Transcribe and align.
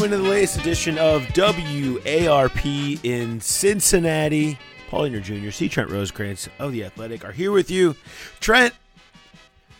Welcome 0.00 0.14
into 0.14 0.24
the 0.24 0.30
latest 0.30 0.56
edition 0.56 0.96
of 0.96 1.26
WARP 1.34 3.04
in 3.04 3.38
Cincinnati. 3.38 4.58
Paul 4.88 5.02
Eaner 5.02 5.22
Jr., 5.22 5.50
C. 5.50 5.68
Trent 5.68 5.90
Rosecrans 5.90 6.48
of 6.58 6.72
The 6.72 6.84
Athletic 6.84 7.22
are 7.22 7.32
here 7.32 7.52
with 7.52 7.70
you. 7.70 7.94
Trent, 8.40 8.72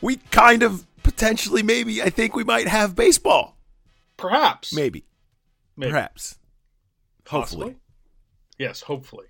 we 0.02 0.16
kind 0.30 0.62
of 0.62 0.86
potentially, 1.02 1.62
maybe, 1.62 2.02
I 2.02 2.10
think 2.10 2.36
we 2.36 2.44
might 2.44 2.68
have 2.68 2.94
baseball. 2.94 3.56
Perhaps. 4.18 4.74
Maybe. 4.74 5.06
Maybe. 5.74 5.92
Perhaps. 5.92 6.38
Possibly. 7.24 7.68
Hopefully. 7.68 7.80
Yes, 8.58 8.82
hopefully. 8.82 9.26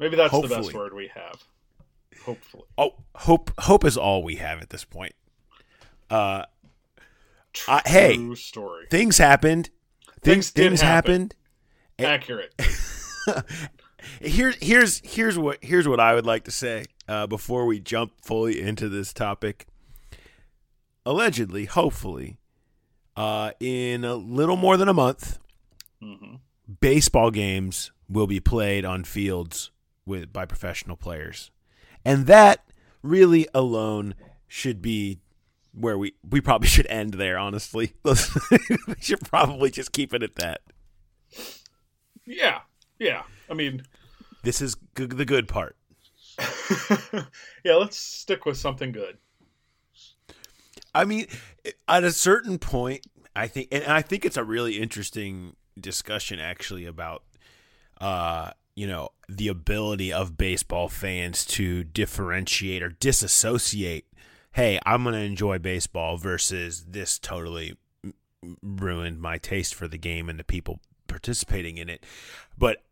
Maybe 0.00 0.16
that's 0.16 0.32
the 0.32 0.48
best 0.48 0.74
word 0.74 0.94
we 0.94 1.12
have. 1.14 1.44
Hopefully. 2.24 2.64
Oh, 2.76 2.96
hope 3.14 3.52
hope 3.56 3.84
is 3.84 3.96
all 3.96 4.24
we 4.24 4.34
have 4.34 4.62
at 4.62 4.70
this 4.70 4.84
point. 4.84 5.14
Uh, 6.10 6.42
Uh, 7.68 7.82
hey. 7.86 8.34
Story. 8.34 8.86
things 8.90 9.18
happened. 9.18 9.70
Things 10.22 10.50
Things 10.50 10.80
did 10.80 10.86
happen. 10.86 11.12
happened. 11.12 11.34
Accurate. 11.98 12.54
Here's 14.20 14.56
here's 14.62 15.00
here's 15.04 15.36
what 15.38 15.58
here's 15.60 15.86
what 15.88 15.98
I 16.00 16.14
would 16.14 16.24
like 16.24 16.44
to 16.44 16.50
say 16.50 16.84
uh, 17.08 17.26
before 17.26 17.66
we 17.66 17.80
jump 17.80 18.12
fully 18.22 18.60
into 18.60 18.88
this 18.88 19.12
topic. 19.12 19.66
Allegedly, 21.04 21.64
hopefully, 21.64 22.38
uh, 23.16 23.50
in 23.60 24.04
a 24.04 24.14
little 24.14 24.56
more 24.56 24.76
than 24.76 24.88
a 24.88 24.94
month, 24.94 25.38
hmm 26.00 26.36
baseball 26.80 27.30
games 27.30 27.90
will 28.08 28.26
be 28.26 28.40
played 28.40 28.84
on 28.84 29.02
fields 29.02 29.70
with 30.06 30.32
by 30.32 30.44
professional 30.46 30.96
players, 30.96 31.50
and 32.04 32.26
that 32.26 32.64
really 33.02 33.48
alone 33.52 34.14
should 34.46 34.80
be 34.80 35.18
where 35.72 35.98
we 35.98 36.14
we 36.28 36.40
probably 36.40 36.68
should 36.74 36.86
end 36.86 37.14
there. 37.14 37.38
Honestly, 37.38 37.92
we 38.04 38.14
should 39.00 39.20
probably 39.22 39.70
just 39.70 39.92
keep 39.92 40.12
it 40.14 40.22
at 40.22 40.36
that. 40.36 40.60
Yeah. 42.26 42.60
Yeah. 42.98 43.22
I 43.50 43.54
mean, 43.54 43.82
This 44.42 44.60
is 44.60 44.76
g- 44.96 45.06
the 45.06 45.24
good 45.24 45.48
part. 45.48 45.76
yeah, 47.64 47.74
let's 47.74 47.96
stick 47.96 48.44
with 48.46 48.56
something 48.56 48.92
good. 48.92 49.18
I 50.94 51.04
mean, 51.04 51.26
at 51.86 52.04
a 52.04 52.12
certain 52.12 52.58
point, 52.58 53.06
I 53.36 53.46
think, 53.46 53.68
and 53.72 53.84
I 53.84 54.02
think 54.02 54.24
it's 54.24 54.36
a 54.36 54.44
really 54.44 54.78
interesting 54.78 55.56
discussion 55.78 56.40
actually 56.40 56.86
about, 56.86 57.22
uh, 58.00 58.50
you 58.74 58.86
know, 58.86 59.10
the 59.28 59.48
ability 59.48 60.12
of 60.12 60.36
baseball 60.36 60.88
fans 60.88 61.44
to 61.46 61.84
differentiate 61.84 62.82
or 62.82 62.90
disassociate. 62.90 64.06
Hey, 64.58 64.80
I'm 64.84 65.04
going 65.04 65.14
to 65.14 65.20
enjoy 65.20 65.60
baseball 65.60 66.16
versus 66.16 66.86
this 66.88 67.16
totally 67.16 67.76
ruined 68.60 69.20
my 69.20 69.38
taste 69.38 69.72
for 69.72 69.86
the 69.86 69.98
game 69.98 70.28
and 70.28 70.36
the 70.36 70.42
people 70.42 70.80
participating 71.06 71.78
in 71.78 71.88
it. 71.88 72.04
But 72.58 72.82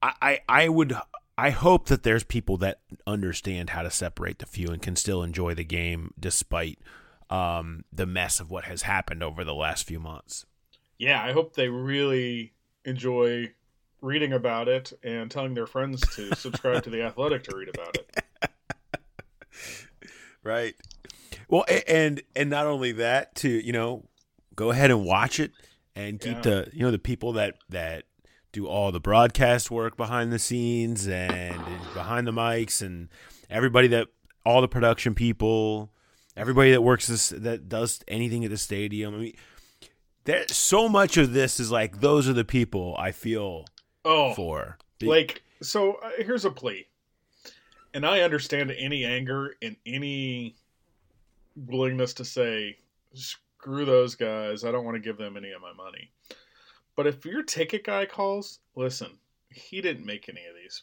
I, 0.00 0.12
I, 0.22 0.38
I 0.48 0.68
would. 0.68 0.94
I 1.36 1.50
hope 1.50 1.88
that 1.88 2.04
there's 2.04 2.22
people 2.22 2.58
that 2.58 2.78
understand 3.08 3.70
how 3.70 3.82
to 3.82 3.90
separate 3.90 4.38
the 4.38 4.46
few 4.46 4.68
and 4.68 4.80
can 4.80 4.94
still 4.94 5.24
enjoy 5.24 5.54
the 5.54 5.64
game 5.64 6.14
despite 6.16 6.78
um, 7.28 7.82
the 7.92 8.06
mess 8.06 8.38
of 8.38 8.52
what 8.52 8.66
has 8.66 8.82
happened 8.82 9.24
over 9.24 9.42
the 9.42 9.52
last 9.52 9.88
few 9.88 9.98
months. 9.98 10.46
Yeah, 10.96 11.20
I 11.20 11.32
hope 11.32 11.56
they 11.56 11.66
really 11.66 12.52
enjoy 12.84 13.50
reading 14.00 14.32
about 14.32 14.68
it 14.68 14.92
and 15.02 15.28
telling 15.28 15.54
their 15.54 15.66
friends 15.66 16.02
to 16.14 16.36
subscribe 16.36 16.84
to 16.84 16.90
The 16.90 17.02
Athletic 17.02 17.42
to 17.48 17.56
read 17.56 17.68
about 17.68 17.98
it. 17.98 18.24
Right. 20.42 20.74
Well, 21.50 21.64
and 21.88 22.22
and 22.36 22.48
not 22.48 22.66
only 22.66 22.92
that, 22.92 23.34
to 23.36 23.48
you 23.48 23.72
know, 23.72 24.04
go 24.54 24.70
ahead 24.70 24.90
and 24.90 25.04
watch 25.04 25.40
it 25.40 25.52
and 25.96 26.20
keep 26.20 26.36
Yeah. 26.36 26.40
the 26.42 26.70
you 26.72 26.80
know 26.80 26.90
the 26.90 26.98
people 26.98 27.32
that 27.34 27.56
that 27.68 28.04
do 28.52 28.66
all 28.66 28.90
the 28.92 29.00
broadcast 29.00 29.70
work 29.70 29.96
behind 29.96 30.32
the 30.32 30.38
scenes 30.38 31.06
and 31.06 31.60
behind 31.94 32.26
the 32.26 32.32
mics 32.32 32.80
and 32.82 33.08
everybody 33.48 33.88
that 33.88 34.08
all 34.44 34.60
the 34.60 34.68
production 34.68 35.14
people, 35.14 35.92
everybody 36.36 36.70
that 36.72 36.82
works 36.82 37.06
this 37.08 37.28
that 37.30 37.68
does 37.68 38.00
anything 38.08 38.44
at 38.44 38.50
the 38.50 38.56
stadium. 38.56 39.14
I 39.14 39.18
mean, 39.18 39.36
there 40.24 40.44
so 40.48 40.88
much 40.88 41.16
of 41.16 41.32
this 41.32 41.58
is 41.60 41.70
like 41.72 42.00
those 42.00 42.28
are 42.28 42.32
the 42.32 42.44
people 42.44 42.94
I 42.98 43.12
feel 43.12 43.64
Oh, 44.04 44.32
for. 44.34 44.78
like 45.02 45.42
so 45.62 45.94
uh, 46.02 46.10
here's 46.18 46.44
a 46.46 46.50
plea 46.50 46.86
and 47.92 48.06
i 48.06 48.20
understand 48.22 48.70
any 48.78 49.04
anger 49.04 49.54
and 49.60 49.76
any 49.84 50.54
willingness 51.66 52.14
to 52.14 52.24
say 52.24 52.78
screw 53.14 53.84
those 53.84 54.14
guys. 54.14 54.64
I 54.64 54.72
don't 54.72 54.84
want 54.84 54.96
to 54.96 55.00
give 55.00 55.18
them 55.18 55.36
any 55.36 55.50
of 55.52 55.62
my 55.62 55.72
money. 55.72 56.12
But 56.96 57.06
if 57.06 57.24
your 57.24 57.42
ticket 57.42 57.84
guy 57.84 58.06
calls 58.06 58.58
listen 58.74 59.18
he 59.50 59.80
didn't 59.80 60.06
make 60.06 60.28
any 60.28 60.46
of 60.46 60.54
these 60.54 60.82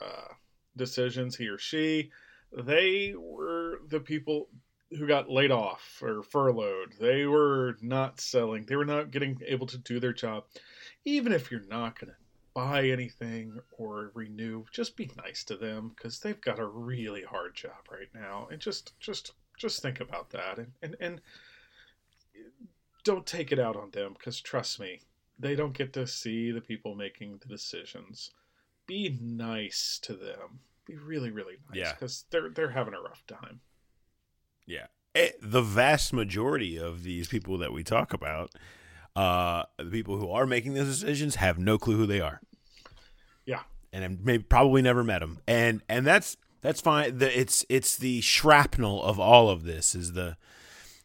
uh, 0.00 0.34
decisions 0.76 1.36
he 1.36 1.48
or 1.48 1.58
she. 1.58 2.10
They 2.52 3.14
were 3.16 3.80
the 3.88 4.00
people 4.00 4.48
who 4.90 5.06
got 5.06 5.30
laid 5.30 5.52
off 5.52 6.00
or 6.02 6.22
furloughed. 6.22 6.94
They 6.98 7.26
were 7.26 7.76
not 7.80 8.20
selling. 8.20 8.64
They 8.66 8.76
were 8.76 8.84
not 8.84 9.10
getting 9.10 9.40
able 9.46 9.66
to 9.68 9.78
do 9.78 10.00
their 10.00 10.12
job. 10.12 10.44
Even 11.04 11.32
if 11.32 11.50
you're 11.50 11.66
not 11.68 11.98
going 11.98 12.10
to 12.10 12.16
buy 12.52 12.88
anything 12.88 13.56
or 13.78 14.10
renew 14.14 14.64
just 14.72 14.96
be 14.96 15.08
nice 15.16 15.44
to 15.44 15.56
them 15.56 15.92
because 15.94 16.18
they've 16.18 16.40
got 16.40 16.58
a 16.58 16.66
really 16.66 17.22
hard 17.22 17.54
job 17.54 17.86
right 17.90 18.08
now. 18.12 18.48
And 18.50 18.60
just 18.60 18.98
just 18.98 19.32
just 19.60 19.82
think 19.82 20.00
about 20.00 20.30
that 20.30 20.58
and 20.58 20.72
and, 20.82 20.96
and 21.00 21.20
don't 23.04 23.26
take 23.26 23.52
it 23.52 23.58
out 23.58 23.76
on 23.76 23.90
them 23.90 24.14
because 24.14 24.40
trust 24.40 24.80
me 24.80 25.00
they 25.38 25.54
don't 25.54 25.72
get 25.72 25.92
to 25.92 26.06
see 26.06 26.50
the 26.50 26.60
people 26.60 26.94
making 26.94 27.38
the 27.38 27.46
decisions 27.48 28.30
be 28.86 29.18
nice 29.22 29.98
to 30.02 30.14
them 30.14 30.60
be 30.86 30.96
really 30.96 31.30
really 31.30 31.56
nice 31.68 31.78
Yeah. 31.78 31.92
because 31.92 32.24
they're 32.30 32.50
they're 32.50 32.70
having 32.70 32.94
a 32.94 33.00
rough 33.00 33.24
time 33.26 33.60
Yeah. 34.66 34.86
Eh, 35.14 35.30
The 35.42 35.62
vast 35.62 36.12
majority 36.12 36.78
of 36.78 37.02
these 37.02 37.26
people 37.28 37.58
that 37.58 37.72
we 37.72 37.82
talk 37.82 38.12
about, 38.12 38.52
uh, 39.16 39.64
the 39.76 39.90
people 39.90 40.18
who 40.18 40.30
are 40.30 40.46
making 40.46 40.74
those 40.74 40.86
decisions 41.00 41.34
have 41.36 41.58
no 41.58 41.78
clue 41.78 41.96
who 41.96 42.06
they 42.06 42.20
are. 42.20 42.40
Yeah. 43.44 43.62
And 43.92 44.24
maybe 44.24 44.44
probably 44.44 44.82
never 44.82 45.02
met 45.02 45.18
them. 45.18 45.40
And 45.48 45.82
and 45.88 46.06
that's 46.06 46.36
that's 46.60 46.80
fine. 46.80 47.18
The, 47.18 47.38
it's 47.38 47.64
it's 47.68 47.96
the 47.96 48.20
shrapnel 48.20 49.02
of 49.02 49.18
all 49.18 49.48
of 49.48 49.64
this 49.64 49.94
is 49.94 50.12
the 50.12 50.36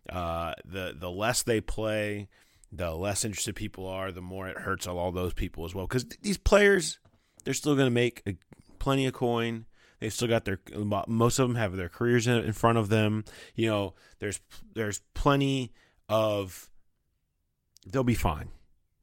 uh 0.10 0.54
the 0.64 0.96
the 0.98 1.10
less 1.10 1.44
they 1.44 1.62
play, 1.62 2.30
the 2.72 2.92
less 2.92 3.26
interested 3.26 3.56
people 3.56 3.88
are, 3.88 4.12
the 4.12 4.22
more 4.22 4.48
it 4.48 4.58
hurts 4.58 4.88
all, 4.88 4.98
all 4.98 5.12
those 5.12 5.34
people 5.34 5.66
as 5.66 5.74
well 5.74 5.88
cuz 5.88 6.06
these 6.22 6.38
players 6.38 7.00
they're 7.46 7.54
still 7.54 7.76
going 7.76 7.88
to 7.88 7.92
make 7.92 8.22
a, 8.28 8.36
plenty 8.80 9.06
of 9.06 9.14
coin. 9.14 9.66
They've 10.00 10.12
still 10.12 10.28
got 10.28 10.44
their 10.44 10.60
most 11.08 11.40
of 11.40 11.48
them 11.48 11.56
have 11.56 11.78
their 11.78 11.90
careers 11.90 12.28
in, 12.28 12.38
in 12.44 12.54
front 12.54 12.78
of 12.78 12.90
them. 12.90 13.24
You 13.56 13.70
know, 13.70 13.94
there's 14.20 14.42
there's 14.74 15.02
plenty 15.14 15.72
of 16.10 16.70
they'll 17.88 18.04
be 18.04 18.14
fine. 18.14 18.50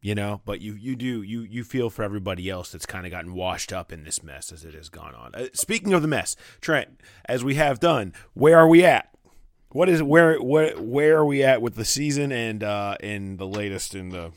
You 0.04 0.16
know, 0.16 0.40
but 0.44 0.60
you 0.60 0.74
you 0.74 0.96
do 0.96 1.22
you 1.22 1.42
you 1.42 1.62
feel 1.62 1.88
for 1.88 2.02
everybody 2.02 2.50
else 2.50 2.72
that's 2.72 2.86
kind 2.86 3.06
of 3.06 3.12
gotten 3.12 3.34
washed 3.34 3.72
up 3.72 3.92
in 3.92 4.02
this 4.02 4.20
mess 4.22 4.50
as 4.50 4.64
it 4.64 4.74
has 4.74 4.88
gone 4.88 5.14
on. 5.14 5.32
Uh, 5.34 5.46
speaking 5.54 5.92
of 5.94 6.02
the 6.02 6.08
mess, 6.08 6.34
Trent, 6.60 7.00
as 7.26 7.44
we 7.44 7.54
have 7.54 7.78
done, 7.78 8.12
where 8.34 8.58
are 8.58 8.66
we 8.66 8.84
at? 8.84 9.10
What 9.70 9.88
is 9.88 10.02
where 10.02 10.42
where 10.42 10.76
where 10.76 11.18
are 11.18 11.24
we 11.24 11.44
at 11.44 11.62
with 11.62 11.76
the 11.76 11.84
season 11.84 12.32
and 12.32 12.64
uh 12.64 12.96
in 13.00 13.36
the 13.36 13.46
latest 13.46 13.94
in 13.94 14.08
the, 14.10 14.32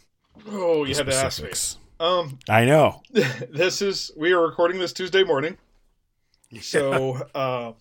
oh 0.47 0.85
you 0.85 0.93
the 0.93 1.03
had 1.03 1.07
to 1.07 1.15
ask 1.15 1.41
me 1.41 1.49
specifics? 1.49 1.77
um 1.99 2.37
I 2.47 2.65
know. 2.65 3.01
this 3.11 3.81
is 3.81 4.11
we 4.15 4.33
are 4.33 4.41
recording 4.41 4.79
this 4.79 4.93
tuesday 4.93 5.23
morning 5.23 5.57
So, 6.61 7.13
uh, 7.35 7.73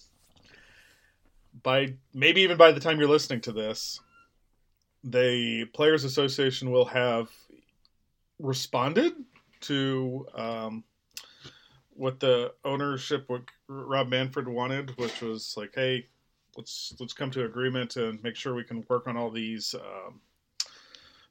by 1.63 1.95
maybe 2.13 2.43
even 2.43 2.57
by 2.57 2.73
the 2.73 2.81
time 2.81 2.99
you're 2.99 3.09
listening 3.09 3.41
to 3.43 3.53
this, 3.53 4.01
the 5.03 5.67
Players 5.75 6.05
Association 6.05 6.71
will 6.71 6.87
have 6.87 7.31
responded 8.45 9.15
to 9.63 10.27
um, 10.35 10.85
what 11.95 12.21
the 12.21 12.53
ownership, 12.65 13.25
what 13.29 13.43
Rob 13.69 14.09
Manfred 14.09 14.47
wanted, 14.47 14.97
which 14.99 15.23
was 15.23 15.55
like, 15.57 15.73
hey, 15.75 16.07
let's 16.57 16.95
let's 17.01 17.15
come 17.15 17.31
to 17.31 17.47
agreement 17.47 17.97
and 17.97 18.23
make 18.23 18.37
sure 18.37 18.55
we 18.55 18.63
can 18.63 18.85
work 18.89 19.09
on 19.09 19.17
all 19.17 19.31
these 19.31 19.75
um, 19.75 20.21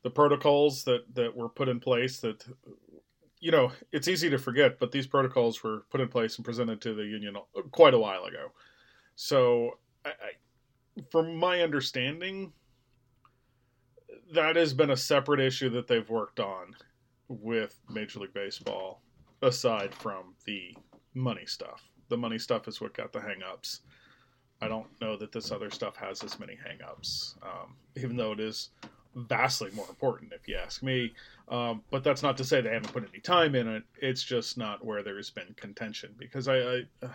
the 0.02 0.10
protocols 0.10 0.84
that 0.84 1.04
that 1.14 1.36
were 1.36 1.50
put 1.50 1.70
in 1.70 1.80
place 1.80 2.20
that 2.20 2.44
you 3.40 3.52
know, 3.52 3.74
it's 3.92 4.08
easy 4.08 4.30
to 4.30 4.38
forget, 4.38 4.80
but 4.80 4.94
these 4.94 5.06
protocols 5.06 5.62
were 5.62 5.84
put 5.90 6.00
in 6.00 6.08
place 6.08 6.38
and 6.38 6.46
presented 6.46 6.80
to 6.80 6.94
the 6.94 7.04
union 7.04 7.36
quite 7.72 7.94
a 7.94 8.00
while 8.00 8.24
ago. 8.24 8.54
So, 9.16 9.80
I, 10.06 10.10
I, 10.10 11.02
from 11.12 11.36
my 11.36 11.60
understanding, 11.60 12.54
that 14.32 14.56
has 14.56 14.74
been 14.74 14.92
a 14.92 14.98
separate 14.98 15.42
issue 15.42 15.70
that 15.72 15.88
they've 15.88 16.10
worked 16.10 16.40
on 16.40 16.74
with 17.42 17.80
Major 17.90 18.20
League 18.20 18.34
Baseball, 18.34 19.02
aside 19.42 19.94
from 19.94 20.36
the 20.46 20.76
money 21.14 21.46
stuff. 21.46 21.84
The 22.10 22.18
money 22.18 22.38
stuff 22.38 22.68
is 22.68 22.82
what 22.82 22.94
got 22.94 23.14
the 23.14 23.20
hangups. 23.20 23.80
I 24.62 24.68
don't 24.68 24.88
know 25.02 25.18
that 25.18 25.32
this 25.32 25.52
other 25.52 25.70
stuff 25.70 25.96
has 25.98 26.24
as 26.24 26.40
many 26.40 26.54
hangups, 26.54 27.36
um, 27.44 27.76
even 27.96 28.16
though 28.16 28.32
it 28.32 28.40
is 28.40 28.70
vastly 29.16 29.70
more 29.76 29.88
important, 29.90 30.34
if 30.34 30.48
you 30.48 30.56
ask 30.56 30.82
me. 30.82 31.14
Um, 31.50 31.84
but 31.92 32.04
that's 32.04 32.24
not 32.24 32.38
to 32.38 32.46
say 32.46 32.62
they 32.62 32.70
haven't 32.70 32.94
put 32.94 33.08
any 33.12 33.20
time 33.20 33.56
in 33.56 33.68
it. 33.68 33.84
It's 34.02 34.24
just 34.24 34.58
not 34.58 34.86
where 34.86 35.04
there's 35.04 35.30
been 35.30 35.54
contention 35.58 36.16
because 36.18 36.48
I, 36.48 36.58
I 36.58 37.10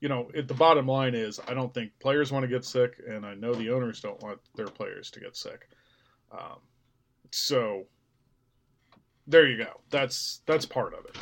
you 0.00 0.08
know, 0.08 0.30
it, 0.34 0.48
the 0.48 0.54
bottom 0.54 0.86
line 0.86 1.14
is 1.14 1.40
I 1.46 1.54
don't 1.54 1.72
think 1.72 1.92
players 1.98 2.32
want 2.32 2.44
to 2.44 2.48
get 2.48 2.64
sick, 2.64 3.00
and 3.08 3.24
I 3.24 3.34
know 3.34 3.54
the 3.54 3.70
owners 3.70 4.00
don't 4.00 4.22
want 4.22 4.38
their 4.54 4.66
players 4.66 5.10
to 5.12 5.20
get 5.20 5.36
sick. 5.36 5.68
Um, 6.32 6.58
so 7.30 7.84
there 9.26 9.46
you 9.48 9.58
go. 9.58 9.80
That's 9.90 10.40
that's 10.46 10.66
part 10.66 10.94
of 10.94 11.04
it. 11.06 11.16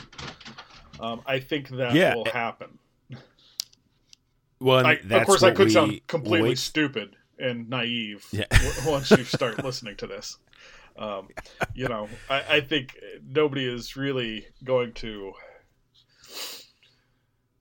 Um, 1.01 1.23
I 1.27 1.39
think 1.41 1.69
that 1.71 1.95
Yeah. 1.95 2.15
will 2.15 2.25
happen. 2.27 2.79
Well, 4.61 4.87
I, 4.87 4.93
of 5.11 5.27
course, 5.27 5.43
I 5.43 5.51
could 5.51 5.73
sound 5.73 6.01
completely 6.07 6.51
wait- 6.51 6.59
stupid 6.59 7.17
and 7.39 7.69
naive 7.69 8.25
Yeah. 8.31 8.45
once 8.87 9.11
you 9.11 9.25
start 9.25 9.65
listening 9.65 9.97
to 9.97 10.07
this. 10.07 10.39
Um, 10.97 11.29
you 11.75 11.89
know, 11.89 12.09
I, 12.31 12.45
I 12.57 12.61
think 12.61 12.97
nobody 13.27 13.67
is 13.67 13.97
really 13.97 14.47
going 14.63 14.93
to. 14.95 15.33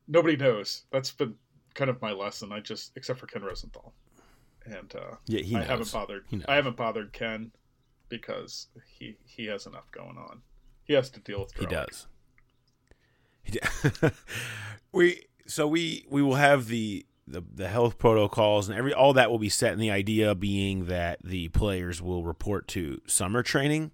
Nobody 0.07 0.35
knows. 0.35 0.83
That's 0.91 1.11
been 1.11 1.35
kind 1.73 1.89
of 1.89 2.01
my 2.01 2.11
lesson. 2.11 2.51
I 2.51 2.59
just, 2.59 2.91
except 2.95 3.19
for 3.19 3.27
Ken 3.27 3.41
Rosenthal, 3.43 3.93
and 4.65 4.93
uh, 4.95 5.15
Yeah, 5.27 5.41
he 5.41 5.55
I 5.55 5.59
knows. 5.59 5.67
haven't 5.69 5.91
bothered. 5.93 6.25
He. 6.29 6.43
I 6.47 6.55
haven't 6.55 6.75
bothered 6.75 7.13
Ken 7.13 7.51
because 8.11 8.67
he 8.99 9.17
he 9.25 9.45
has 9.47 9.65
enough 9.65 9.89
going 9.91 10.17
on. 10.17 10.43
He 10.83 10.93
has 10.93 11.09
to 11.11 11.19
deal 11.19 11.39
with. 11.41 11.53
He 11.57 11.65
does. 11.65 12.05
He 13.41 13.53
d- 13.53 13.59
we 14.91 15.25
so 15.47 15.67
we 15.67 16.05
we 16.09 16.21
will 16.21 16.35
have 16.35 16.67
the, 16.67 17.05
the 17.27 17.41
the 17.53 17.67
health 17.69 17.97
protocols 17.97 18.69
and 18.69 18.77
every 18.77 18.93
all 18.93 19.13
that 19.13 19.31
will 19.31 19.39
be 19.39 19.49
set, 19.49 19.73
and 19.73 19.81
the 19.81 19.89
idea 19.89 20.35
being 20.35 20.85
that 20.85 21.19
the 21.23 21.47
players 21.49 22.01
will 22.01 22.23
report 22.23 22.67
to 22.69 23.01
summer 23.07 23.41
training 23.41 23.91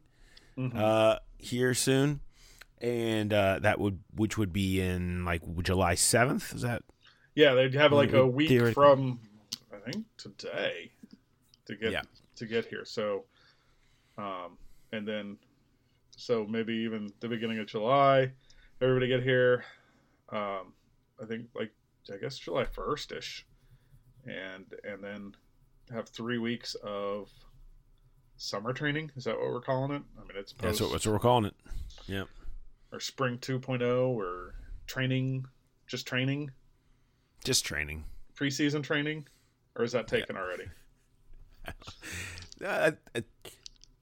Mhm. 0.57 0.75
uh, 0.75 1.19
here 1.37 1.73
soon, 1.75 2.19
and 2.81 3.31
uh, 3.31 3.59
that 3.59 3.79
would 3.79 3.99
which 4.15 4.37
would 4.37 4.51
be 4.51 4.81
in 4.81 5.23
like 5.23 5.41
July 5.61 5.93
seventh. 5.95 6.53
Is 6.55 6.63
that 6.63 6.81
Yeah, 7.35 7.53
they'd 7.53 7.75
have 7.75 7.93
like 7.93 8.13
a 8.13 8.25
week 8.25 8.73
from 8.73 9.19
I 9.71 9.91
think 9.91 10.05
today 10.17 10.91
to 11.67 11.75
get 11.75 11.91
Yeah. 11.91 12.01
to 12.37 12.45
get 12.47 12.65
here. 12.65 12.85
So, 12.85 13.25
um, 14.17 14.57
and 14.91 15.07
then 15.07 15.37
so 16.15 16.45
maybe 16.45 16.73
even 16.73 17.11
the 17.19 17.27
beginning 17.27 17.59
of 17.59 17.67
July, 17.67 18.31
everybody 18.81 19.07
get 19.07 19.23
here. 19.23 19.63
Um, 20.29 20.73
I 21.21 21.25
think 21.27 21.47
like 21.55 21.71
I 22.11 22.17
guess 22.17 22.37
July 22.37 22.65
first 22.65 23.11
ish, 23.11 23.45
and 24.25 24.65
and 24.83 25.03
then 25.03 25.35
have 25.91 26.09
three 26.09 26.37
weeks 26.37 26.75
of 26.83 27.29
summer 28.37 28.73
training. 28.73 29.11
Is 29.15 29.23
that 29.25 29.37
what 29.37 29.51
we're 29.51 29.61
calling 29.61 29.91
it? 29.91 30.01
I 30.17 30.21
mean, 30.21 30.31
it's 30.35 30.53
post 30.53 30.63
that's 30.63 30.81
what, 30.81 30.91
that's 30.91 31.05
what 31.05 31.13
we're 31.13 31.19
calling 31.19 31.45
it? 31.45 31.55
Yeah, 32.07 32.23
or 32.91 32.99
spring 32.99 33.37
2.0 33.37 33.81
or 34.09 34.55
training, 34.85 35.45
just 35.87 36.07
training, 36.07 36.51
Just 37.43 37.65
training. 37.65 38.05
preseason 38.35 38.83
training, 38.83 39.27
or 39.75 39.83
is 39.83 39.91
that 39.91 40.07
taken 40.07 40.35
already? 40.37 40.65
Uh, 42.65 42.91
uh, 43.13 43.21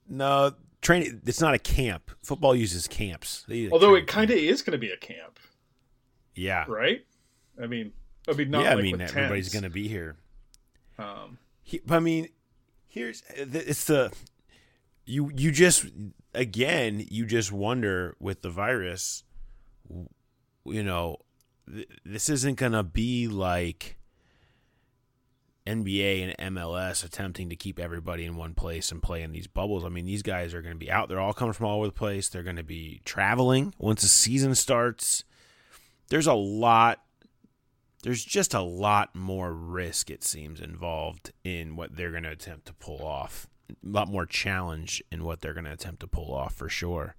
no, 0.08 0.52
training. 0.80 1.22
It's 1.26 1.40
not 1.40 1.54
a 1.54 1.58
camp. 1.58 2.10
Football 2.22 2.54
uses 2.54 2.88
camps. 2.88 3.44
They 3.48 3.56
use 3.56 3.70
a 3.70 3.74
Although 3.74 3.94
it 3.94 4.06
kind 4.06 4.30
of 4.30 4.36
is 4.36 4.62
going 4.62 4.72
to 4.72 4.78
be 4.78 4.90
a 4.90 4.96
camp, 4.96 5.38
yeah, 6.34 6.64
right? 6.68 7.04
I 7.62 7.66
mean, 7.66 7.92
I 8.28 8.32
mean, 8.32 8.50
not 8.50 8.64
yeah. 8.64 8.72
I 8.72 8.76
mean, 8.76 9.00
everybody's 9.00 9.52
going 9.52 9.64
to 9.64 9.70
be 9.70 9.88
here. 9.88 10.16
Um, 10.98 11.38
He, 11.62 11.80
I 11.90 12.00
mean, 12.00 12.28
here's 12.86 13.22
it's 13.36 13.84
the 13.84 14.12
you 15.04 15.30
you 15.34 15.50
just 15.50 15.86
again 16.34 17.04
you 17.10 17.26
just 17.26 17.52
wonder 17.52 18.16
with 18.18 18.42
the 18.42 18.50
virus, 18.50 19.24
you 20.64 20.82
know, 20.82 21.18
th- 21.72 21.88
this 22.04 22.28
isn't 22.28 22.58
gonna 22.58 22.82
be 22.82 23.28
like 23.28 23.96
NBA 25.66 26.34
and 26.36 26.54
MLS 26.56 27.04
attempting 27.04 27.48
to 27.50 27.56
keep 27.56 27.78
everybody 27.78 28.24
in 28.24 28.36
one 28.36 28.54
place 28.54 28.92
and 28.92 29.02
play 29.02 29.22
in 29.22 29.32
these 29.32 29.46
bubbles. 29.46 29.84
I 29.84 29.88
mean, 29.88 30.06
these 30.06 30.22
guys 30.22 30.54
are 30.54 30.62
going 30.62 30.74
to 30.74 30.78
be 30.78 30.90
out. 30.90 31.08
They're 31.08 31.20
all 31.20 31.32
coming 31.32 31.52
from 31.52 31.66
all 31.66 31.78
over 31.78 31.86
the 31.86 31.92
place. 31.92 32.28
They're 32.28 32.42
going 32.42 32.56
to 32.56 32.62
be 32.62 33.00
traveling 33.04 33.74
once 33.78 34.02
the 34.02 34.08
season 34.08 34.54
starts. 34.54 35.24
There's 36.08 36.26
a 36.26 36.34
lot. 36.34 37.02
There's 38.02 38.24
just 38.24 38.54
a 38.54 38.60
lot 38.60 39.14
more 39.16 39.52
risk, 39.52 40.10
it 40.10 40.22
seems, 40.22 40.60
involved 40.60 41.32
in 41.42 41.74
what 41.74 41.96
they're 41.96 42.12
going 42.12 42.22
to 42.22 42.30
attempt 42.30 42.66
to 42.66 42.72
pull 42.74 43.04
off. 43.04 43.48
A 43.70 43.74
lot 43.82 44.08
more 44.08 44.26
challenge 44.26 45.02
in 45.10 45.24
what 45.24 45.40
they're 45.40 45.54
going 45.54 45.64
to 45.64 45.72
attempt 45.72 46.00
to 46.00 46.06
pull 46.06 46.32
off 46.32 46.54
for 46.54 46.68
sure 46.68 47.16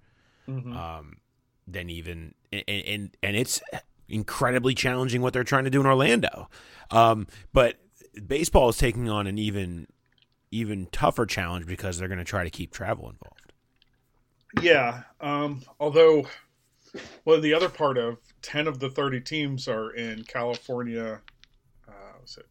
mhm. 0.48 0.74
um, 0.74 1.18
than 1.66 1.90
even 1.90 2.34
and, 2.50 2.64
and 2.66 3.16
and 3.22 3.36
it's 3.36 3.60
incredibly 4.08 4.74
challenging 4.74 5.20
what 5.20 5.34
they're 5.34 5.44
trying 5.44 5.64
to 5.64 5.70
do 5.70 5.80
in 5.80 5.86
Orlando. 5.86 6.48
Um, 6.90 7.26
but 7.52 7.78
baseball 8.26 8.68
is 8.70 8.76
taking 8.78 9.08
on 9.08 9.26
an 9.26 9.38
even 9.38 9.86
even 10.50 10.86
tougher 10.92 11.26
challenge 11.26 11.66
because 11.66 11.98
they're 11.98 12.08
going 12.08 12.18
to 12.18 12.24
try 12.24 12.42
to 12.42 12.50
keep 12.50 12.72
travel 12.72 13.10
involved. 13.10 13.52
yeah. 14.62 15.02
Um, 15.20 15.62
although, 15.78 16.26
well, 17.26 17.40
the 17.40 17.52
other 17.52 17.68
part 17.68 17.98
of 17.98 18.18
ten 18.42 18.66
of 18.66 18.78
the 18.78 18.88
thirty 18.90 19.20
teams 19.20 19.68
are 19.68 19.90
in 19.90 20.24
California. 20.24 21.20
Uh, 21.86 21.92
was 22.20 22.38
it? 22.38 22.46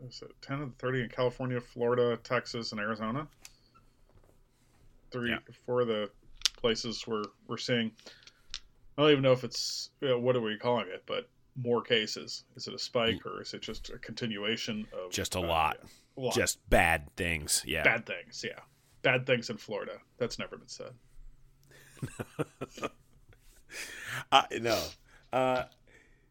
Was 0.00 0.22
it 0.22 0.32
ten 0.42 0.60
of 0.60 0.70
the 0.70 0.76
thirty 0.76 1.02
in 1.02 1.08
California, 1.08 1.60
Florida, 1.60 2.18
Texas, 2.22 2.72
and 2.72 2.80
Arizona? 2.80 3.26
Three, 5.10 5.30
Yeah. 5.30 5.38
four 5.66 5.80
of 5.80 5.88
the 5.88 6.10
places 6.56 7.06
we're 7.06 7.24
we're 7.48 7.56
seeing. 7.56 7.90
I 8.98 9.02
don't 9.02 9.10
even 9.12 9.22
know 9.22 9.32
if 9.32 9.44
it's 9.44 9.90
you 10.00 10.08
know, 10.08 10.18
what 10.18 10.36
are 10.36 10.40
we 10.42 10.58
calling 10.58 10.86
it, 10.88 11.02
but 11.06 11.28
more 11.56 11.82
cases. 11.82 12.44
Is 12.56 12.66
it 12.66 12.74
a 12.74 12.78
spike 12.78 13.24
or 13.26 13.42
is 13.42 13.54
it 13.54 13.62
just 13.62 13.90
a 13.90 13.98
continuation 13.98 14.86
of 14.92 15.10
Just 15.12 15.34
a 15.34 15.38
uh, 15.40 15.46
lot, 15.46 15.76
yeah, 15.80 15.88
a 16.16 16.20
lot. 16.26 16.34
just 16.34 16.70
bad 16.70 17.14
things. 17.16 17.62
Yeah, 17.66 17.82
bad 17.84 18.06
things? 18.06 18.44
Yeah, 18.46 18.60
bad 19.02 19.26
things 19.26 19.50
in 19.50 19.56
Florida. 19.56 19.98
That's 20.18 20.38
never 20.38 20.56
been 20.56 20.68
said. 20.68 20.92
Uh, 24.32 24.42
no. 24.60 24.82
Uh, 25.32 25.62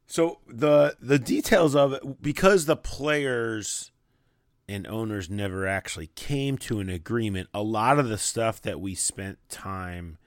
so 0.05 0.39
the 0.47 0.95
the 0.99 1.17
details 1.19 1.75
of 1.75 1.93
it 1.93 2.21
because 2.21 2.65
the 2.65 2.75
players 2.75 3.91
and 4.67 4.85
owners 4.87 5.29
never 5.29 5.65
actually 5.65 6.07
came 6.07 6.57
to 6.57 6.79
an 6.79 6.89
agreement. 6.89 7.47
A 7.53 7.63
lot 7.63 7.97
of 7.97 8.09
the 8.09 8.17
stuff 8.17 8.61
that 8.63 8.79
we 8.81 8.93
spent 8.93 9.37
time 9.49 10.17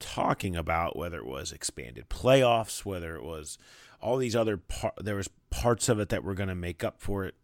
talking 0.00 0.56
about, 0.56 0.96
whether 0.96 1.18
it 1.18 1.26
was 1.26 1.52
expanded 1.52 2.08
playoffs, 2.08 2.84
whether 2.84 3.14
it 3.14 3.22
was 3.22 3.56
all 4.02 4.16
these 4.16 4.36
other 4.36 4.56
par- 4.56 4.92
there 5.00 5.16
was 5.16 5.28
parts 5.50 5.88
of 5.88 5.98
it 6.00 6.08
that 6.10 6.24
were 6.24 6.34
going 6.34 6.48
to 6.48 6.54
make 6.54 6.82
up 6.84 7.00
for 7.00 7.24
it. 7.24 7.34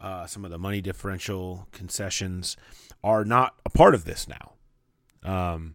Uh, 0.00 0.26
some 0.26 0.44
of 0.44 0.50
the 0.50 0.58
money 0.58 0.80
differential 0.80 1.66
concessions 1.72 2.56
are 3.02 3.24
not 3.24 3.54
a 3.66 3.70
part 3.70 3.94
of 3.94 4.04
this 4.04 4.26
now. 4.28 4.52
Um, 5.24 5.74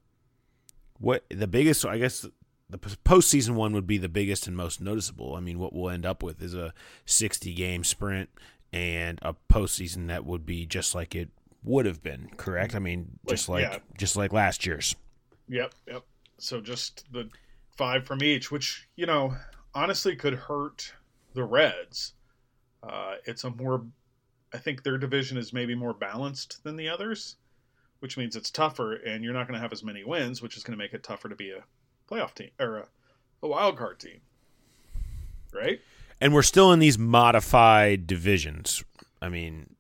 what 0.98 1.26
the 1.30 1.48
biggest, 1.48 1.86
I 1.86 1.98
guess, 1.98 2.26
the 2.70 2.78
postseason 2.78 3.52
one 3.56 3.74
would 3.74 3.86
be 3.86 3.98
the 3.98 4.08
biggest 4.10 4.48
and 4.48 4.56
most 4.56 4.80
noticeable. 4.80 5.36
I 5.36 5.42
mean, 5.42 5.60
what 5.60 5.74
we'll 5.74 5.90
end 5.90 6.06
up 6.06 6.24
with 6.24 6.42
is 6.42 6.54
a 6.56 6.74
60 7.06 7.54
game 7.54 7.84
sprint 7.84 8.30
and 8.72 9.20
a 9.22 9.36
postseason 9.52 10.08
that 10.08 10.26
would 10.26 10.46
be 10.46 10.66
just 10.66 10.96
like 10.96 11.14
it 11.16 11.30
would 11.64 11.86
have 11.86 12.02
been. 12.02 12.30
Correct? 12.38 12.76
I 12.76 12.80
mean, 12.80 13.20
Like, 13.26 13.36
just 13.36 13.50
like 13.50 13.64
yeah. 13.64 13.78
just 13.98 14.16
like 14.16 14.32
last 14.32 14.66
year's. 14.66 14.96
Yep, 15.50 15.74
yep. 15.88 16.04
So 16.40 16.62
just 16.62 17.12
the 17.12 17.30
five 17.76 18.06
from 18.06 18.24
each, 18.24 18.52
which 18.52 18.88
you 18.96 19.06
know 19.06 19.36
honestly 19.76 20.16
could 20.16 20.34
hurt 20.34 20.94
the 21.34 21.44
Reds. 21.44 22.14
Uh, 22.82 23.16
it's 23.26 23.44
a 23.44 23.50
more, 23.50 23.86
I 24.54 24.58
think 24.58 24.84
their 24.84 24.98
division 24.98 25.38
is 25.38 25.54
maybe 25.54 25.76
more 25.76 25.94
balanced 25.94 26.64
than 26.64 26.76
the 26.76 26.90
others, 26.90 27.38
which 28.00 28.18
means 28.18 28.36
it's 28.36 28.52
tougher, 28.52 28.94
and 28.94 29.24
you're 29.24 29.34
not 29.34 29.48
going 29.48 29.56
to 29.56 29.62
have 29.62 29.74
as 29.74 29.84
many 29.84 30.04
wins, 30.04 30.42
which 30.42 30.58
is 30.58 30.64
going 30.64 30.78
to 30.78 30.84
make 30.84 30.94
it 30.94 31.04
tougher 31.04 31.30
to 31.30 31.36
be 31.36 31.52
a 31.52 31.64
playoff 32.10 32.34
team 32.34 32.50
or 32.60 32.78
a, 32.78 32.88
a 33.42 33.48
wild 33.48 33.78
card 33.78 34.00
team, 34.00 34.20
right? 35.54 35.80
And 36.20 36.34
we're 36.34 36.42
still 36.44 36.72
in 36.72 36.80
these 36.80 36.98
modified 36.98 38.06
divisions. 38.06 38.84
I 39.22 39.30
mean, 39.30 39.76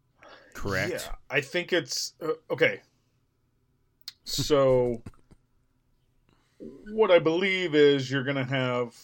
correct? 0.54 0.92
Yeah, 0.92 1.16
I 1.30 1.42
think 1.42 1.74
it's 1.74 2.14
uh, 2.22 2.32
okay. 2.50 2.82
So, 4.24 5.02
what 6.94 7.12
I 7.12 7.20
believe 7.20 7.76
is 7.76 8.10
you're 8.10 8.24
going 8.24 8.38
to 8.38 8.46
have 8.46 8.96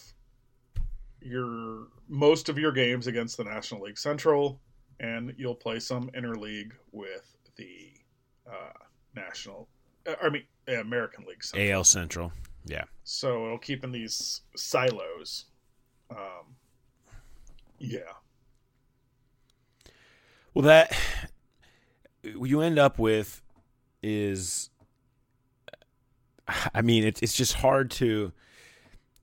your 1.20 1.88
most 2.08 2.48
of 2.48 2.58
your 2.58 2.72
games 2.72 3.06
against 3.06 3.36
the 3.36 3.44
National 3.44 3.82
League 3.82 3.98
Central, 3.98 4.60
and 4.98 5.34
you'll 5.36 5.54
play 5.54 5.78
some 5.78 6.10
interleague 6.10 6.72
with 6.92 7.36
the 7.56 7.92
uh, 8.46 8.72
National. 9.14 9.68
uh, 10.06 10.14
I 10.22 10.28
mean, 10.28 10.44
American 10.68 11.24
League 11.26 11.42
Central. 11.42 11.72
AL 11.72 11.84
Central. 11.84 12.32
Yeah. 12.64 12.84
So 13.04 13.46
it'll 13.46 13.58
keep 13.58 13.84
in 13.84 13.92
these 13.92 14.42
silos. 14.56 15.46
Um, 16.10 16.56
yeah. 17.78 18.00
Well, 20.54 20.64
that 20.64 20.96
you 22.22 22.60
end 22.60 22.78
up 22.78 22.98
with 22.98 23.42
is 24.02 24.70
I 26.74 26.82
mean, 26.82 27.04
it's 27.04 27.22
it's 27.22 27.34
just 27.34 27.54
hard 27.54 27.90
to 27.92 28.32